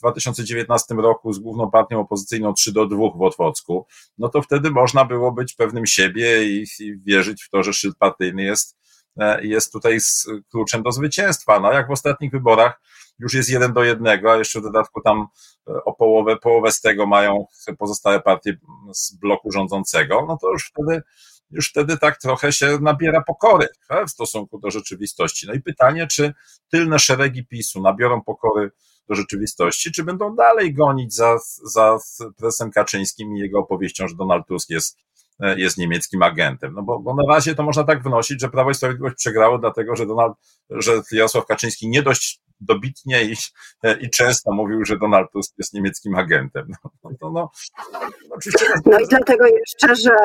w 0.00 0.02
2019 0.02 0.94
roku 0.94 1.32
z 1.32 1.38
główną 1.38 1.70
partią 1.70 2.00
opozycyjną 2.00 2.54
3 2.54 2.72
do 2.72 2.86
2 2.86 2.98
w 3.16 3.22
Otwocku, 3.22 3.86
no 4.18 4.28
to 4.28 4.42
wtedy 4.42 4.70
można 4.70 5.04
było 5.04 5.32
być 5.32 5.54
pewnym 5.54 5.86
siebie 5.86 6.44
i, 6.44 6.66
i 6.80 7.00
wierzyć 7.06 7.42
w 7.42 7.50
to, 7.50 7.62
że 7.62 7.72
szyld 7.72 7.96
partyjny 7.98 8.42
jest, 8.42 8.76
e, 9.20 9.46
jest 9.46 9.72
tutaj 9.72 10.00
z 10.00 10.26
kluczem 10.50 10.82
do 10.82 10.92
zwycięstwa. 10.92 11.60
No 11.60 11.72
jak 11.72 11.88
w 11.88 11.90
ostatnich 11.90 12.32
wyborach 12.32 12.80
już 13.18 13.34
jest 13.34 13.50
jeden 13.50 13.72
do 13.72 13.84
jednego, 13.84 14.32
a 14.32 14.36
jeszcze 14.36 14.60
w 14.60 14.62
dodatku 14.62 15.00
tam 15.00 15.26
e, 15.68 15.84
o 15.84 15.92
połowę, 15.92 16.36
połowę 16.36 16.72
z 16.72 16.80
tego 16.80 17.06
mają 17.06 17.46
pozostałe 17.78 18.20
partie 18.20 18.56
z 18.94 19.16
bloku 19.16 19.52
rządzącego, 19.52 20.24
no 20.28 20.38
to 20.40 20.50
już 20.52 20.66
wtedy 20.66 21.02
już 21.50 21.70
wtedy 21.70 21.98
tak 21.98 22.18
trochę 22.18 22.52
się 22.52 22.78
nabiera 22.80 23.22
pokory 23.22 23.68
w 24.06 24.10
stosunku 24.10 24.58
do 24.58 24.70
rzeczywistości. 24.70 25.46
No 25.46 25.52
i 25.54 25.60
pytanie, 25.60 26.06
czy 26.06 26.34
tylne 26.68 26.98
szeregi 26.98 27.46
PiSu 27.46 27.82
nabiorą 27.82 28.22
pokory 28.22 28.70
do 29.08 29.14
rzeczywistości, 29.14 29.92
czy 29.92 30.04
będą 30.04 30.34
dalej 30.34 30.74
gonić 30.74 31.14
za, 31.14 31.38
za 31.64 31.98
prezesem 32.36 32.70
Kaczyńskim 32.70 33.36
i 33.36 33.40
jego 33.40 33.58
opowieścią, 33.58 34.08
że 34.08 34.14
Donald 34.14 34.46
Tusk 34.46 34.70
jest, 34.70 34.96
jest 35.56 35.78
niemieckim 35.78 36.22
agentem. 36.22 36.74
No 36.74 36.82
bo, 36.82 36.98
bo 36.98 37.14
na 37.14 37.34
razie 37.34 37.54
to 37.54 37.62
można 37.62 37.84
tak 37.84 38.02
wnosić, 38.02 38.40
że 38.40 38.48
Prawo 38.48 38.70
i 38.70 38.74
Sprawiedliwość 38.74 39.16
przegrało, 39.16 39.58
dlatego 39.58 39.96
że, 39.96 40.06
Donald, 40.06 40.34
że 40.70 41.02
Jarosław 41.12 41.46
Kaczyński 41.46 41.88
nie 41.88 42.02
dość 42.02 42.40
dobitnie 42.60 43.24
i, 43.24 43.34
i 44.00 44.10
często 44.10 44.52
mówił, 44.52 44.84
że 44.84 44.98
Donald 44.98 45.30
Tusk 45.32 45.54
jest 45.58 45.74
niemieckim 45.74 46.14
agentem. 46.14 46.66
No, 46.68 46.90
no, 47.04 47.10
no, 47.20 47.30
no, 47.30 47.50
no 48.86 48.98
i 49.00 49.08
dlatego 49.08 49.46
jeszcze, 49.46 49.96
że 49.96 50.16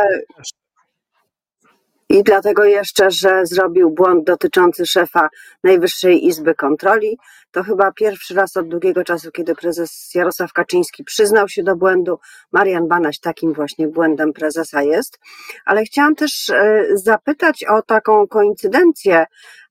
i 2.10 2.24
dlatego 2.24 2.64
jeszcze, 2.64 3.12
że 3.12 3.46
zrobił 3.46 3.90
błąd 3.90 4.26
dotyczący 4.26 4.86
szefa 4.86 5.30
Najwyższej 5.64 6.26
Izby 6.26 6.56
Kontroli. 6.56 7.18
To 7.52 7.64
chyba 7.64 7.92
pierwszy 7.92 8.34
raz 8.34 8.58
od 8.58 8.68
długiego 8.68 9.04
czasu, 9.04 9.32
kiedy 9.32 9.56
prezes 9.56 10.12
Jarosław 10.16 10.54
Kaczyński 10.54 11.04
przyznał 11.04 11.50
się 11.50 11.64
do 11.64 11.76
błędu. 11.76 12.20
Marian 12.52 12.88
Banaś 12.88 13.20
takim 13.20 13.54
właśnie 13.54 13.88
błędem 13.88 14.34
prezesa 14.34 14.82
jest. 14.82 15.20
Ale 15.66 15.84
chciałam 15.84 16.16
też 16.16 16.50
e, 16.50 16.86
zapytać 16.94 17.64
o 17.64 17.82
taką 17.82 18.28
koincydencję, 18.28 19.26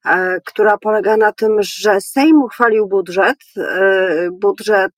e, 0.05 0.39
która 0.45 0.77
polega 0.77 1.17
na 1.17 1.31
tym, 1.31 1.57
że 1.61 2.01
Sejm 2.01 2.41
uchwalił 2.41 2.87
budżet. 2.87 3.37
E, 3.57 4.29
budżet 4.31 4.93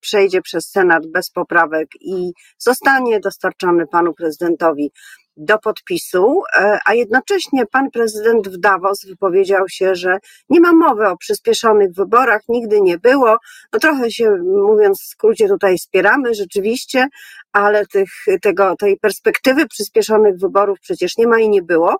przejdzie 0.00 0.42
przez 0.42 0.70
Senat 0.70 1.06
bez 1.06 1.30
poprawek 1.30 1.88
i 2.00 2.32
zostanie 2.58 3.20
dostarczony 3.20 3.86
panu 3.86 4.14
prezydentowi 4.14 4.92
do 5.38 5.58
podpisu, 5.58 6.42
e, 6.56 6.78
a 6.84 6.94
jednocześnie 6.94 7.66
pan 7.66 7.90
prezydent 7.90 8.48
w 8.48 8.58
Davos 8.58 9.04
wypowiedział 9.04 9.68
się, 9.68 9.94
że 9.94 10.18
nie 10.50 10.60
ma 10.60 10.72
mowy 10.72 11.06
o 11.06 11.16
przyspieszonych 11.16 11.92
wyborach, 11.92 12.42
nigdy 12.48 12.80
nie 12.80 12.98
było. 12.98 13.36
No 13.72 13.78
trochę 13.78 14.10
się, 14.10 14.30
mówiąc 14.66 15.02
w 15.02 15.06
skrócie, 15.06 15.48
tutaj 15.48 15.78
spieramy 15.78 16.34
rzeczywiście, 16.34 17.06
ale 17.52 17.86
tych, 17.86 18.10
tego, 18.42 18.76
tej 18.76 18.98
perspektywy 18.98 19.66
przyspieszonych 19.66 20.38
wyborów 20.38 20.78
przecież 20.80 21.16
nie 21.16 21.26
ma 21.26 21.40
i 21.40 21.48
nie 21.48 21.62
było. 21.62 21.96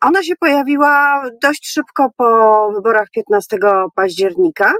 Ona 0.00 0.22
się 0.22 0.36
pojawiła 0.36 1.22
dość 1.42 1.68
szybko 1.68 2.10
po 2.16 2.70
wyborach 2.74 3.10
15 3.10 3.58
października 3.94 4.72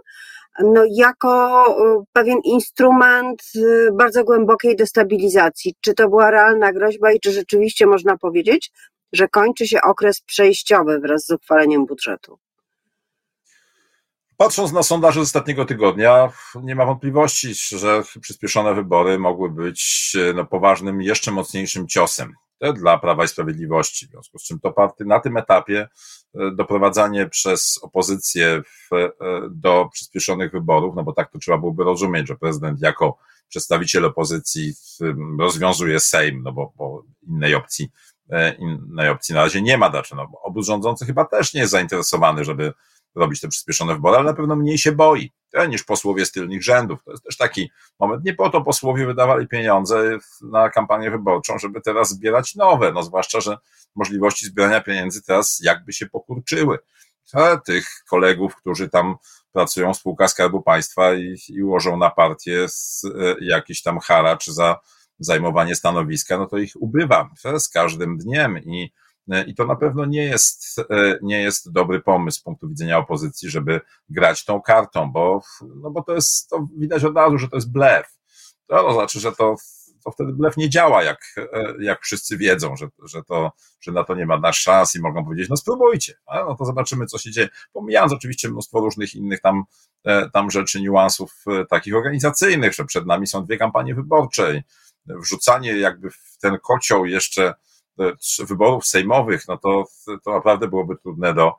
no, 0.65 0.83
jako 0.91 1.65
y, 2.01 2.05
pewien 2.13 2.39
instrument 2.45 3.43
y, 3.57 3.89
bardzo 3.93 4.25
głębokiej 4.25 4.77
destabilizacji. 4.77 5.75
Czy 5.81 5.95
to 5.95 6.09
była 6.09 6.31
realna 6.31 6.73
groźba 6.73 7.13
i 7.13 7.21
czy 7.21 7.33
rzeczywiście 7.33 7.87
można 7.87 8.19
powiedzieć, 8.19 8.71
że 9.13 9.29
kończy 9.29 9.67
się 9.67 9.83
okres 9.83 10.21
przejściowy 10.21 10.99
wraz 10.99 11.27
z 11.27 11.31
uchwaleniem 11.31 11.87
budżetu? 11.87 12.39
Patrząc 14.37 14.73
na 14.73 14.83
sondaże 14.83 15.21
z 15.21 15.23
ostatniego 15.23 15.65
tygodnia, 15.65 16.33
nie 16.63 16.75
ma 16.75 16.87
wątpliwości, 16.87 17.55
że 17.55 18.03
przyspieszone 18.21 18.75
wybory 18.75 19.19
mogły 19.19 19.51
być 19.51 20.13
no, 20.35 20.45
poważnym, 20.45 21.03
jeszcze 21.03 21.31
mocniejszym 21.31 21.89
ciosem 21.89 22.35
dla 22.75 22.99
Prawa 22.99 23.25
i 23.25 23.29
Sprawiedliwości. 23.29 24.07
W 24.07 24.11
związku 24.11 24.39
z 24.39 24.43
czym 24.43 24.61
to 24.61 24.73
party 24.73 25.05
na 25.05 25.21
tym 25.21 25.37
etapie 25.37 25.89
e, 26.35 26.51
doprowadzanie 26.51 27.29
przez 27.29 27.79
opozycję 27.83 28.63
w, 28.63 28.95
e, 28.95 29.11
do 29.51 29.89
przyspieszonych 29.93 30.53
wyborów, 30.53 30.97
no 30.97 31.03
bo 31.03 31.13
tak 31.13 31.31
to 31.31 31.39
trzeba 31.39 31.59
byłoby 31.59 31.85
rozumieć, 31.85 32.29
że 32.29 32.37
prezydent 32.37 32.83
jako 32.83 33.19
przedstawiciel 33.49 34.05
opozycji 34.05 34.73
rozwiązuje 35.39 36.01
Sejm, 36.01 36.43
no 36.43 36.53
bo, 36.53 36.73
bo 36.77 37.03
innej 37.29 37.55
opcji 37.55 37.89
e, 38.31 38.55
innej 38.55 39.09
opcji 39.09 39.35
na 39.35 39.43
razie 39.43 39.63
nie 39.63 39.79
ma, 39.79 39.91
znaczy 39.91 40.17
no, 40.17 40.27
obóz 40.43 40.67
rządzący 40.67 41.07
chyba 41.07 41.25
też 41.25 41.55
nie 41.55 41.61
jest 41.61 41.73
zainteresowany, 41.73 42.45
żeby 42.45 42.73
robić 43.19 43.41
te 43.41 43.49
przyspieszone 43.49 43.95
wybory, 43.95 44.17
ale 44.17 44.25
na 44.25 44.35
pewno 44.35 44.57
mniej 44.57 44.79
się 44.79 44.93
boi 44.93 45.33
niż 45.69 45.85
posłowie 45.85 46.27
z 46.27 46.33
tylnych 46.33 46.63
rzędów. 46.63 47.05
To 47.05 47.11
jest 47.11 47.25
też 47.25 47.37
taki 47.37 47.71
moment. 48.01 48.25
Nie 48.25 48.35
po 48.35 48.51
to 48.51 48.61
posłowie 48.61 49.07
wydawali 49.07 49.49
pieniądze 49.49 50.19
na 50.43 50.71
kampanię 50.71 51.11
wyborczą, 51.11 51.59
żeby 51.59 51.81
teraz 51.81 52.11
zbierać 52.11 52.55
nowe, 52.55 52.93
no 52.93 53.03
zwłaszcza, 53.03 53.41
że 53.41 53.57
możliwości 53.95 54.47
zbierania 54.47 54.81
pieniędzy 54.81 55.23
teraz 55.23 55.59
jakby 55.63 55.93
się 55.93 56.07
pokurczyły. 56.07 56.79
A 57.33 57.57
tych 57.57 57.89
kolegów, 58.11 58.57
którzy 58.57 58.89
tam 58.89 59.17
pracują 59.53 59.95
w 59.95 59.97
spółkach 59.97 60.31
Skarbu 60.31 60.63
Państwa 60.63 61.15
i, 61.15 61.37
i 61.49 61.63
ułożą 61.63 61.97
na 61.97 62.11
partię 62.11 62.69
z, 62.69 63.05
e, 63.05 63.35
jakiś 63.41 63.83
tam 63.83 63.99
haracz 63.99 64.47
za 64.47 64.81
zajmowanie 65.19 65.75
stanowiska, 65.75 66.39
no 66.39 66.47
to 66.47 66.59
ich 66.59 66.73
ubywa 66.77 67.31
z 67.59 67.69
każdym 67.69 68.19
dniem 68.19 68.59
i 68.59 68.93
E, 68.93 69.08
I 69.47 69.55
to 69.55 69.67
na 69.67 69.77
pewno 69.77 70.05
nie 70.05 70.25
jest, 70.25 70.79
e, 70.79 71.19
nie 71.23 71.43
jest 71.43 71.73
dobry 71.73 72.01
pomysł 72.01 72.41
z 72.41 72.43
punktu 72.43 72.69
widzenia 72.69 72.99
opozycji, 72.99 73.51
żeby 73.51 73.81
grać 74.09 74.45
tą 74.45 74.63
kartą, 74.63 75.13
bo, 75.13 75.43
no 75.83 75.91
bo 75.91 76.03
to 76.03 76.15
jest, 76.15 76.49
to 76.51 76.67
widać 76.77 77.05
od 77.05 77.17
razu, 77.17 77.39
że 77.39 77.49
to 77.49 77.57
jest 77.57 77.73
blef. 77.73 78.07
To 78.67 78.93
znaczy, 78.93 79.21
że 79.21 79.33
to, 79.33 79.57
to 80.05 80.11
wtedy 80.11 80.33
blef 80.33 80.57
nie 80.57 80.71
działa, 80.71 81.03
jak, 81.03 81.19
e, 81.37 81.75
jak 81.81 82.03
wszyscy 82.03 82.37
wiedzą, 82.37 82.77
że, 82.77 82.89
że, 83.05 83.23
to, 83.23 83.53
że 83.81 83.93
na 83.93 84.05
to 84.05 84.15
nie 84.15 84.27
ma 84.27 84.39
nasz 84.39 84.59
szans 84.61 84.95
i 84.95 85.01
mogą 85.01 85.25
powiedzieć, 85.25 85.49
no 85.49 85.57
spróbujcie, 85.57 86.15
no 86.29 86.55
to 86.55 86.65
zobaczymy, 86.65 87.07
co 87.07 87.19
się 87.19 87.31
dzieje. 87.31 87.49
Pomijając 87.73 88.13
oczywiście 88.13 88.49
mnóstwo 88.49 88.81
różnych 88.81 89.15
innych 89.15 89.41
tam, 89.41 89.65
tam 90.33 90.51
rzeczy, 90.51 90.81
niuansów 90.81 91.45
takich 91.71 91.97
organizacyjnych, 91.97 92.75
że 92.75 92.85
przed 92.85 93.07
nami 93.07 93.27
są 93.27 93.45
dwie 93.45 93.59
kampanie 93.59 93.95
wyborcze. 93.95 94.63
Wrzucanie 95.07 95.79
jakby 95.79 96.11
w 96.11 96.39
ten 96.41 96.59
kocioł 96.59 97.07
jeszcze 97.07 97.55
wyborów 98.41 98.87
sejmowych, 98.87 99.49
no 99.49 99.59
to, 99.59 99.85
to 100.25 100.33
naprawdę 100.35 100.69
byłoby 100.69 100.97
trudne 100.97 101.35
do 101.35 101.53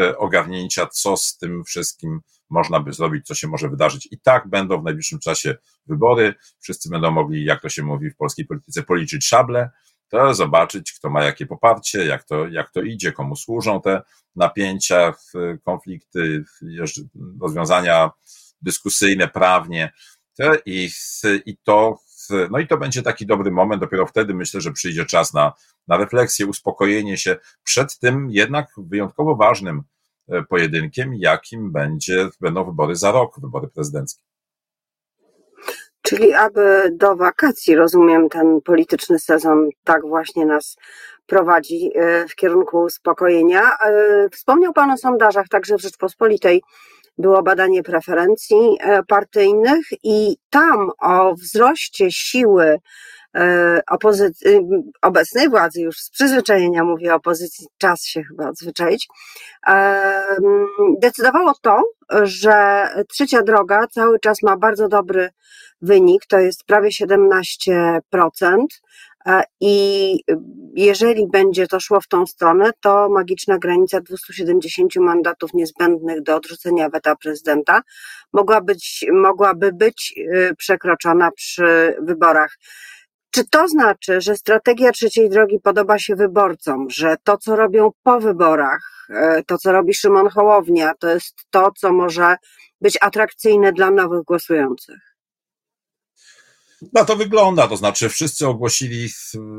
e, 0.00 0.18
ogarnięcia, 0.18 0.86
co 0.86 1.16
z 1.16 1.38
tym 1.38 1.64
wszystkim 1.64 2.20
można 2.50 2.80
by 2.80 2.92
zrobić, 2.92 3.26
co 3.26 3.34
się 3.34 3.48
może 3.48 3.68
wydarzyć. 3.68 4.08
I 4.10 4.20
tak 4.20 4.48
będą 4.48 4.80
w 4.80 4.84
najbliższym 4.84 5.18
czasie 5.18 5.56
wybory. 5.86 6.34
Wszyscy 6.60 6.90
będą 6.90 7.10
mogli, 7.10 7.44
jak 7.44 7.62
to 7.62 7.68
się 7.68 7.82
mówi 7.82 8.10
w 8.10 8.16
polskiej 8.16 8.46
polityce, 8.46 8.82
policzyć 8.82 9.26
szable, 9.26 9.70
to 10.08 10.34
zobaczyć, 10.34 10.92
kto 10.92 11.10
ma 11.10 11.24
jakie 11.24 11.46
poparcie, 11.46 12.06
jak 12.06 12.24
to, 12.24 12.48
jak 12.48 12.70
to 12.70 12.82
idzie, 12.82 13.12
komu 13.12 13.36
służą 13.36 13.80
te 13.80 14.02
napięcia, 14.36 15.14
konflikty, 15.64 16.44
rozwiązania 17.40 18.10
dyskusyjne, 18.62 19.28
prawnie. 19.28 19.92
I, 20.66 20.90
i 21.46 21.56
to 21.56 21.98
no 22.50 22.58
i 22.58 22.66
to 22.66 22.78
będzie 22.78 23.02
taki 23.02 23.26
dobry 23.26 23.50
moment, 23.50 23.80
dopiero 23.80 24.06
wtedy 24.06 24.34
myślę, 24.34 24.60
że 24.60 24.72
przyjdzie 24.72 25.04
czas 25.06 25.34
na, 25.34 25.52
na 25.88 25.96
refleksję, 25.96 26.46
uspokojenie 26.46 27.18
się 27.18 27.36
przed 27.64 27.98
tym 27.98 28.30
jednak 28.30 28.66
wyjątkowo 28.76 29.36
ważnym 29.36 29.82
e, 30.28 30.42
pojedynkiem, 30.42 31.14
jakim 31.14 31.72
będzie, 31.72 32.28
będą 32.40 32.64
wybory 32.64 32.96
za 32.96 33.12
rok, 33.12 33.40
wybory 33.40 33.68
prezydenckie. 33.68 34.22
Czyli 36.02 36.34
aby 36.34 36.90
do 36.92 37.16
wakacji, 37.16 37.74
rozumiem, 37.74 38.28
ten 38.28 38.60
polityczny 38.60 39.18
sezon 39.18 39.68
tak 39.84 40.02
właśnie 40.02 40.46
nas 40.46 40.76
prowadzi 41.26 41.90
w 42.30 42.34
kierunku 42.34 42.78
uspokojenia. 42.82 43.62
Wspomniał 44.32 44.72
Pan 44.72 44.90
o 44.90 44.96
sondażach, 44.96 45.48
także 45.48 45.76
w 45.78 45.80
Rzeczpospolitej 45.80 46.62
było 47.18 47.42
badanie 47.42 47.82
preferencji 47.82 48.78
partyjnych 49.08 49.86
i 50.02 50.36
tam 50.50 50.90
o 51.00 51.34
wzroście 51.34 52.10
siły 52.10 52.78
E, 53.34 53.80
y, 54.46 54.60
obecnej 55.02 55.48
władzy, 55.48 55.80
już 55.80 55.96
z 55.96 56.10
przyzwyczajenia 56.10 56.84
mówię 56.84 57.14
opozycji, 57.14 57.66
czas 57.78 58.04
się 58.04 58.22
chyba 58.22 58.48
odzwyczaić, 58.48 59.08
e, 59.68 60.36
decydowało 60.98 61.52
to, 61.62 61.82
że 62.22 62.86
trzecia 63.08 63.42
droga 63.42 63.86
cały 63.90 64.20
czas 64.20 64.42
ma 64.42 64.56
bardzo 64.56 64.88
dobry 64.88 65.30
wynik, 65.82 66.26
to 66.26 66.38
jest 66.38 66.64
prawie 66.64 66.92
17%. 66.92 68.66
I 69.60 70.18
jeżeli 70.74 71.28
będzie 71.28 71.66
to 71.66 71.80
szło 71.80 72.00
w 72.00 72.08
tą 72.08 72.26
stronę, 72.26 72.70
to 72.80 73.08
magiczna 73.08 73.58
granica 73.58 74.00
270 74.00 74.96
mandatów 74.96 75.54
niezbędnych 75.54 76.22
do 76.22 76.36
odrzucenia 76.36 76.88
weta 76.88 77.16
prezydenta 77.16 77.82
mogła 78.32 78.60
być, 78.60 79.06
mogłaby 79.12 79.72
być 79.72 80.14
przekroczona 80.58 81.30
przy 81.30 81.96
wyborach 82.02 82.56
czy 83.34 83.48
to 83.48 83.68
znaczy, 83.68 84.20
że 84.20 84.36
strategia 84.36 84.92
trzeciej 84.92 85.30
drogi 85.30 85.60
podoba 85.60 85.98
się 85.98 86.16
wyborcom, 86.16 86.90
że 86.90 87.16
to, 87.24 87.38
co 87.38 87.56
robią 87.56 87.90
po 88.02 88.20
wyborach, 88.20 89.06
e, 89.10 89.42
to, 89.46 89.58
co 89.58 89.72
robi 89.72 89.94
Szymon 89.94 90.28
Hołownia, 90.28 90.92
to 90.98 91.08
jest 91.08 91.34
to, 91.50 91.70
co 91.76 91.92
może 91.92 92.36
być 92.80 92.98
atrakcyjne 93.00 93.72
dla 93.72 93.90
nowych 93.90 94.22
głosujących? 94.22 95.11
No 96.92 97.04
to 97.04 97.16
wygląda, 97.16 97.68
to 97.68 97.76
znaczy 97.76 98.08
wszyscy 98.08 98.48
ogłosili 98.48 99.08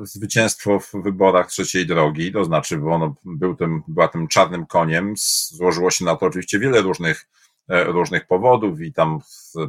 zwycięstwo 0.04 0.80
w 0.80 0.92
wyborach 1.04 1.48
trzeciej 1.48 1.88
drogi, 1.88 2.32
to 2.32 2.46
znaczy 2.46 2.78
bo 2.78 2.92
ono 2.92 3.16
był 3.26 3.56
tym, 3.56 3.84
była 3.88 4.08
tym 4.08 4.28
czarnym 4.28 4.66
koniem, 4.66 5.14
złożyło 5.48 5.92
się 5.92 6.06
na 6.06 6.16
to 6.16 6.26
oczywiście 6.26 6.60
wiele 6.60 6.82
różnych, 6.82 7.28
e, 7.70 7.84
różnych 7.84 8.28
powodów 8.28 8.82
i 8.82 8.94
tam 8.94 9.20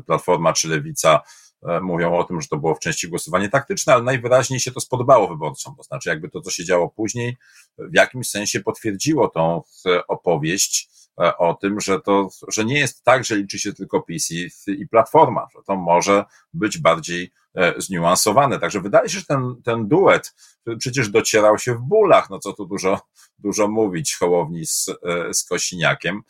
Platforma 0.06 0.52
czy 0.52 0.68
Lewica 0.68 1.20
E, 1.68 1.80
mówią 1.80 2.16
o 2.16 2.24
tym, 2.24 2.40
że 2.40 2.48
to 2.48 2.56
było 2.56 2.74
w 2.74 2.80
części 2.80 3.08
głosowanie 3.08 3.48
taktyczne, 3.48 3.94
ale 3.94 4.02
najwyraźniej 4.02 4.60
się 4.60 4.72
to 4.72 4.80
spodobało 4.80 5.28
wyborcom. 5.28 5.76
To 5.76 5.82
znaczy, 5.82 6.08
jakby 6.08 6.30
to, 6.30 6.40
co 6.40 6.50
się 6.50 6.64
działo 6.64 6.88
później, 6.88 7.36
w 7.78 7.94
jakimś 7.94 8.28
sensie 8.28 8.60
potwierdziło 8.60 9.28
tą 9.28 9.62
e, 9.86 10.06
opowieść 10.06 10.88
o 11.16 11.54
tym, 11.54 11.80
że 11.80 12.00
to, 12.00 12.28
że 12.48 12.64
nie 12.64 12.78
jest 12.78 13.04
tak, 13.04 13.24
że 13.24 13.36
liczy 13.36 13.58
się 13.58 13.72
tylko 13.72 14.02
PiS 14.02 14.30
i, 14.30 14.50
i 14.66 14.88
Platforma, 14.88 15.46
że 15.54 15.62
to 15.66 15.76
może 15.76 16.24
być 16.54 16.78
bardziej 16.78 17.32
zniuansowane. 17.76 18.58
Także 18.58 18.80
wydaje 18.80 19.08
się, 19.08 19.18
że 19.18 19.24
ten, 19.24 19.62
ten 19.64 19.88
duet 19.88 20.34
przecież 20.78 21.08
docierał 21.08 21.58
się 21.58 21.74
w 21.74 21.80
bólach, 21.80 22.30
no 22.30 22.38
co 22.38 22.52
tu 22.52 22.66
dużo, 22.66 23.00
dużo 23.38 23.68
mówić, 23.68 24.16
Hołowni 24.16 24.66
z, 24.66 24.90
z 25.32 25.44
Kosiniakiem 25.44 26.22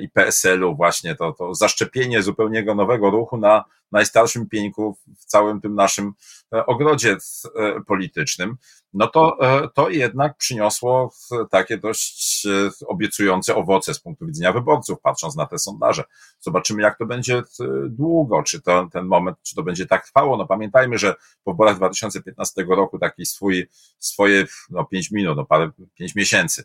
i 0.00 0.08
PSL-u 0.08 0.76
właśnie 0.76 1.14
to, 1.14 1.32
to 1.32 1.54
zaszczepienie 1.54 2.22
zupełnie 2.22 2.62
nowego 2.62 3.10
ruchu 3.10 3.36
na 3.36 3.64
najstarszym 3.92 4.48
pieńku 4.48 4.96
w 5.18 5.24
całym 5.24 5.60
tym 5.60 5.74
naszym 5.74 6.12
e, 6.54 6.66
ogrodzie 6.66 7.16
e, 7.56 7.80
politycznym, 7.86 8.56
no 8.92 9.06
to, 9.06 9.36
e, 9.40 9.68
to 9.74 9.90
jednak 9.90 10.36
przyniosło 10.36 11.10
takie 11.50 11.78
dość 11.78 12.46
obiecujące 12.86 13.56
owoce 13.56 13.94
z 13.94 14.00
punktu 14.00 14.26
widzenia 14.26 14.52
wyborców, 14.52 15.00
patrząc 15.00 15.36
na 15.36 15.46
te 15.46 15.58
sondaże. 15.58 16.04
Zobaczymy, 16.40 16.82
jak 16.82 16.98
to 16.98 17.06
będzie 17.06 17.42
długo, 17.88 18.42
czy 18.42 18.62
to, 18.62 18.88
ten 18.92 19.06
moment, 19.06 19.38
czy 19.42 19.54
to 19.54 19.62
będzie 19.62 19.86
tak 19.86 20.04
trwało. 20.04 20.36
No 20.36 20.46
pamiętajmy, 20.46 20.98
że 20.98 21.14
po 21.44 21.52
wyborach 21.52 21.76
2015 21.76 22.66
roku 22.68 22.98
taki 22.98 23.26
swój, 23.26 23.68
swoje, 23.98 24.44
no 24.70 24.84
pięć 24.84 25.10
minut, 25.10 25.36
no 25.36 25.44
parę, 25.44 25.70
pięć 25.94 26.14
miesięcy 26.14 26.64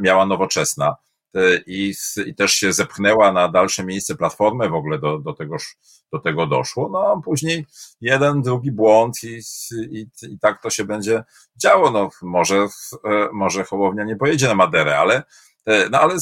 miała 0.00 0.26
nowoczesna 0.26 0.96
i, 1.66 1.94
i 2.26 2.34
też 2.34 2.52
się 2.52 2.72
zepchnęła 2.72 3.32
na 3.32 3.48
dalsze 3.48 3.84
miejsce 3.84 4.14
platformę, 4.14 4.68
w 4.68 4.74
ogóle 4.74 4.98
do, 4.98 5.18
do, 5.18 5.32
tegoż, 5.32 5.76
do 6.12 6.18
tego 6.18 6.46
doszło. 6.46 6.88
No 6.92 6.98
a 6.98 7.20
później 7.20 7.66
jeden, 8.00 8.42
drugi 8.42 8.72
błąd 8.72 9.24
i, 9.24 9.40
i, 9.90 10.06
i 10.22 10.38
tak 10.38 10.62
to 10.62 10.70
się 10.70 10.84
będzie 10.84 11.24
działo. 11.56 11.90
No 11.90 12.10
może, 12.22 12.56
e, 13.04 13.28
może 13.32 13.64
Hołownia 13.64 14.04
nie 14.04 14.16
pojedzie 14.16 14.48
na 14.48 14.54
Maderę, 14.54 14.98
ale 14.98 15.22
e, 15.66 15.88
no 15.88 16.00
ale 16.00 16.14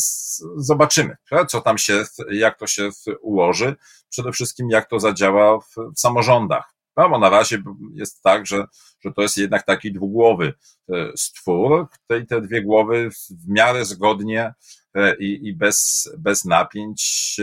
zobaczymy, 0.57 1.17
co 1.49 1.61
tam 1.61 1.79
się, 1.79 2.05
jak 2.31 2.59
to 2.59 2.67
się 2.67 2.91
ułoży. 3.21 3.77
Przede 4.11 4.33
wszystkim, 4.33 4.71
jak 4.71 4.89
to 4.89 5.01
zadziała 5.01 5.61
w, 5.61 5.75
w 5.97 6.01
samorządach. 6.01 6.78
No, 6.99 7.11
bo 7.11 7.19
na 7.19 7.31
razie 7.31 7.63
jest 7.95 8.23
tak, 8.23 8.47
że, 8.47 8.65
że 9.01 9.13
to 9.13 9.23
jest 9.23 9.37
jednak 9.37 9.67
taki 9.67 9.93
dwugłowy 9.93 10.55
e, 10.93 11.13
stwór. 11.17 11.87
Te, 12.07 12.27
te 12.27 12.41
dwie 12.41 12.63
głowy 12.63 13.11
w 13.11 13.49
miarę 13.49 13.85
zgodnie 13.85 14.55
E, 14.99 15.17
i, 15.17 15.49
i 15.49 15.55
bez, 15.55 16.11
bez 16.19 16.45
napięć 16.45 17.37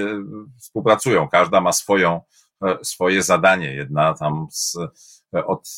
współpracują. 0.60 1.28
Każda 1.28 1.62
ma 1.62 1.74
swoją, 1.74 2.22
e, 2.64 2.78
swoje 2.84 3.24
zadanie. 3.24 3.74
Jedna 3.74 4.14
tam 4.14 4.48
z, 4.52 4.78
e, 5.36 5.46
od 5.46 5.70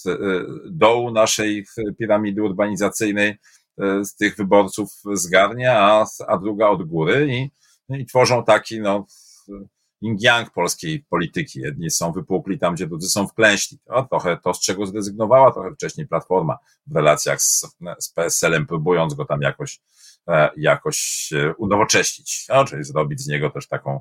dołu 0.66 1.12
naszej 1.12 1.66
piramidy 2.00 2.44
urbanizacyjnej 2.44 3.38
z 4.04 4.16
tych 4.16 4.36
wyborców 4.36 4.90
zgarnia, 5.14 5.80
a, 5.80 6.06
a 6.28 6.38
druga 6.38 6.68
od 6.68 6.84
góry 6.84 7.28
i, 7.30 7.52
i 8.02 8.06
tworzą 8.06 8.44
taki, 8.44 8.82
no, 8.82 9.06
yin-yang 10.02 10.50
polskiej 10.50 11.06
polityki. 11.10 11.60
Jedni 11.60 11.92
są 11.92 12.12
wypukli 12.12 12.60
tam, 12.60 12.76
gdzie 12.76 12.88
drudzy 12.88 13.10
są 13.10 13.28
wklęśli. 13.28 13.78
Trochę 14.10 14.38
to, 14.44 14.54
z 14.54 14.60
czego 14.60 14.86
zrezygnowała 14.86 15.52
trochę 15.52 15.72
wcześniej 15.72 16.08
Platforma 16.08 16.58
w 16.88 16.96
relacjach 16.96 17.42
z, 17.42 17.76
z 18.00 18.10
PSL-em, 18.14 18.68
próbując 18.68 19.14
go 19.14 19.26
tam 19.26 19.42
jakoś 19.42 19.80
E, 20.28 20.50
jakoś 20.58 21.30
unowocześnić, 21.58 22.46
no, 22.50 22.66
czyli 22.66 22.84
zrobić 22.84 23.22
z 23.22 23.28
niego 23.28 23.50
też 23.50 23.68
taką, 23.68 24.00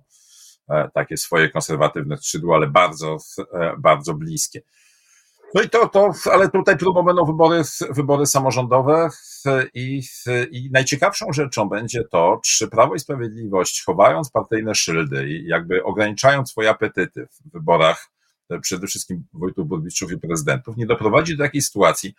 e, 0.69 0.91
takie 0.95 1.17
swoje 1.17 1.51
konserwatywne 1.51 2.17
skrzydło, 2.17 2.55
ale 2.55 2.67
bardzo, 2.67 3.17
e, 3.55 3.75
bardzo 3.79 4.15
bliskie. 4.15 4.63
No 5.57 5.63
i 5.63 5.71
to, 5.71 5.89
to, 5.89 6.13
ale 6.33 6.49
tutaj 6.49 6.77
próbą 6.79 7.03
będą 7.03 7.25
wybory, 7.25 7.63
wybory 7.91 8.27
samorządowe 8.27 9.09
i, 9.75 10.03
i 10.51 10.71
najciekawszą 10.73 11.33
rzeczą 11.33 11.69
będzie 11.69 12.05
to, 12.05 12.41
czy 12.45 12.69
Prawo 12.69 12.95
i 12.95 12.99
Sprawiedliwość, 12.99 13.85
chowając 13.85 14.31
partyjne 14.31 14.75
szyldy 14.75 15.29
i 15.29 15.47
jakby 15.47 15.85
ograniczając 15.85 16.51
swoje 16.51 16.71
apetyty 16.71 17.27
w 17.27 17.53
wyborach 17.53 18.11
przede 18.61 18.87
wszystkim 18.87 19.25
wójtów, 19.33 19.69
burmistrzów 19.69 20.13
i 20.13 20.19
prezydentów, 20.19 20.77
nie 20.77 20.87
doprowadzi 20.87 21.37
do 21.37 21.45
takiej 21.45 21.63
sytuacji, 21.63 22.15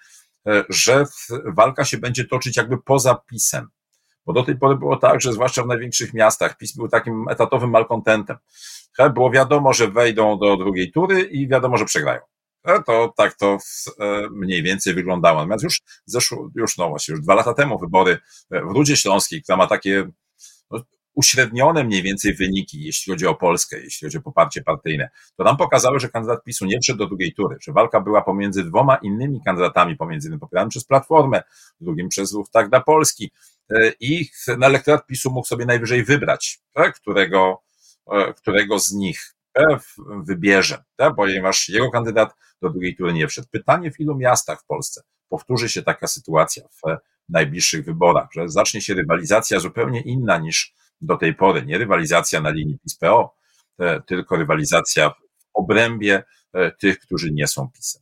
że 0.69 1.05
walka 1.45 1.85
się 1.85 1.97
będzie 1.97 2.25
toczyć 2.25 2.57
jakby 2.57 2.77
poza 2.77 3.15
pisem. 3.15 3.67
Bo 4.25 4.33
do 4.33 4.43
tej 4.43 4.57
pory 4.57 4.75
było 4.75 4.95
tak, 4.95 5.21
że 5.21 5.33
zwłaszcza 5.33 5.63
w 5.63 5.67
największych 5.67 6.13
miastach 6.13 6.57
PiS 6.57 6.75
był 6.75 6.87
takim 6.87 7.25
etatowym 7.29 7.69
malkontentem. 7.69 8.37
Było 9.13 9.31
wiadomo, 9.31 9.73
że 9.73 9.87
wejdą 9.87 10.39
do 10.39 10.57
drugiej 10.57 10.91
tury 10.91 11.21
i 11.21 11.47
wiadomo, 11.47 11.77
że 11.77 11.85
przegrają. 11.85 12.21
E, 12.67 12.83
to 12.83 13.13
tak 13.17 13.33
to 13.33 13.57
e, 13.99 14.27
mniej 14.31 14.63
więcej 14.63 14.93
wyglądało. 14.93 15.39
Natomiast 15.39 15.63
już 15.63 15.81
zeszło, 16.05 16.49
już 16.55 16.77
no 16.77 16.89
właśnie, 16.89 17.11
już 17.11 17.21
dwa 17.21 17.35
lata 17.35 17.53
temu 17.53 17.79
wybory 17.79 18.17
w 18.51 18.71
Rudzie 18.71 18.97
Śląskiej, 18.97 19.43
która 19.43 19.57
ma 19.57 19.67
takie 19.67 20.09
no, 20.71 20.83
uśrednione 21.13 21.83
mniej 21.83 22.03
więcej 22.03 22.33
wyniki, 22.33 22.83
jeśli 22.83 23.13
chodzi 23.13 23.27
o 23.27 23.35
Polskę, 23.35 23.79
jeśli 23.79 24.05
chodzi 24.05 24.17
o 24.17 24.21
poparcie 24.21 24.61
partyjne, 24.63 25.09
to 25.35 25.43
nam 25.43 25.57
pokazały, 25.57 25.99
że 25.99 26.09
kandydat 26.09 26.43
PiSu 26.43 26.65
nie 26.65 26.79
wszedł 26.79 26.99
do 26.99 27.07
drugiej 27.07 27.33
tury, 27.33 27.57
że 27.61 27.73
walka 27.73 28.01
była 28.01 28.21
pomiędzy 28.21 28.63
dwoma 28.63 28.95
innymi 28.95 29.41
kandydatami, 29.45 29.95
pomiędzy 29.95 30.27
jednym 30.27 30.39
popieranym 30.39 30.69
przez 30.69 30.85
Platformę, 30.85 31.43
drugim 31.81 32.09
przez 32.09 32.33
Ruch 32.33 32.49
Tak 32.49 32.69
dla 32.69 32.81
Polski, 32.81 33.31
E, 33.69 33.91
i 33.99 34.29
na 34.57 34.67
elektorat 34.67 35.07
PiSu 35.07 35.31
mógł 35.31 35.47
sobie 35.47 35.65
najwyżej 35.65 36.03
wybrać, 36.03 36.59
tak, 36.73 36.95
którego, 36.95 37.61
e, 38.11 38.33
którego 38.33 38.79
z 38.79 38.91
nich 38.91 39.21
e, 39.21 39.36
wybierze, 40.23 40.83
tak, 40.95 41.15
ponieważ 41.15 41.69
jego 41.69 41.91
kandydat 41.91 42.35
do 42.61 42.69
drugiej 42.69 42.95
tury 42.95 43.13
nie 43.13 43.27
wszedł. 43.27 43.47
Pytanie, 43.51 43.91
w 43.91 43.99
ilu 43.99 44.15
miastach 44.15 44.61
w 44.61 44.65
Polsce 44.65 45.01
powtórzy 45.29 45.69
się 45.69 45.81
taka 45.81 46.07
sytuacja 46.07 46.63
w 46.67 46.81
najbliższych 47.29 47.85
wyborach, 47.85 48.27
że 48.31 48.49
zacznie 48.49 48.81
się 48.81 48.93
rywalizacja 48.93 49.59
zupełnie 49.59 50.01
inna 50.01 50.37
niż 50.37 50.73
do 51.01 51.17
tej 51.17 51.35
pory. 51.35 51.65
Nie 51.65 51.77
rywalizacja 51.77 52.41
na 52.41 52.49
linii 52.49 52.77
PiS-PO, 52.79 53.35
tylko 54.05 54.35
rywalizacja 54.35 55.09
w 55.09 55.15
obrębie 55.53 56.23
tych, 56.79 56.99
którzy 56.99 57.31
nie 57.31 57.47
są 57.47 57.69
PiSem. 57.71 58.01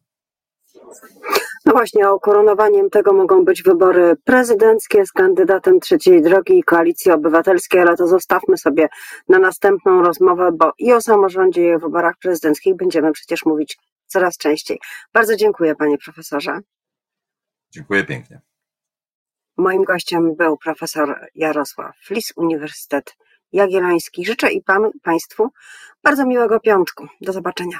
No 1.65 1.73
właśnie, 1.73 2.10
okoronowaniem 2.10 2.89
tego 2.89 3.13
mogą 3.13 3.45
być 3.45 3.63
wybory 3.63 4.15
prezydenckie 4.23 5.06
z 5.06 5.12
kandydatem 5.12 5.80
trzeciej 5.80 6.21
drogi 6.21 6.60
i 6.60 6.63
koalicji 6.63 7.12
obywatelskiej, 7.12 7.82
ale 7.82 7.97
to 7.97 8.08
zostawmy 8.08 8.58
sobie 8.58 8.88
na 9.30 9.39
następną 9.39 10.01
rozmowę, 10.01 10.51
bo 10.51 10.71
i 10.78 10.93
o 10.93 11.01
samorządzie, 11.01 11.63
i 11.63 11.73
o 11.73 11.80
wyborach 11.80 12.15
prezydenckich 12.21 12.75
będziemy 12.75 13.12
przecież 13.12 13.45
mówić 13.45 13.78
coraz 14.08 14.38
częściej. 14.38 14.80
Bardzo 15.13 15.36
dziękuję, 15.36 15.75
panie 15.75 15.97
profesorze. 15.97 16.60
Dziękuję 17.71 18.04
pięknie. 18.04 18.41
Moim 19.58 19.84
gościem 19.84 20.36
był 20.36 20.58
profesor 20.58 21.19
Jarosław 21.36 21.95
Flis, 21.97 22.34
Uniwersytet 22.36 23.15
Jagielloński. 23.51 24.25
Życzę 24.25 24.51
i 24.51 24.62
panu, 24.62 24.91
państwu 25.04 25.49
bardzo 26.04 26.25
miłego 26.25 26.60
piątku. 26.60 27.08
Do 27.21 27.34
zobaczenia. 27.34 27.80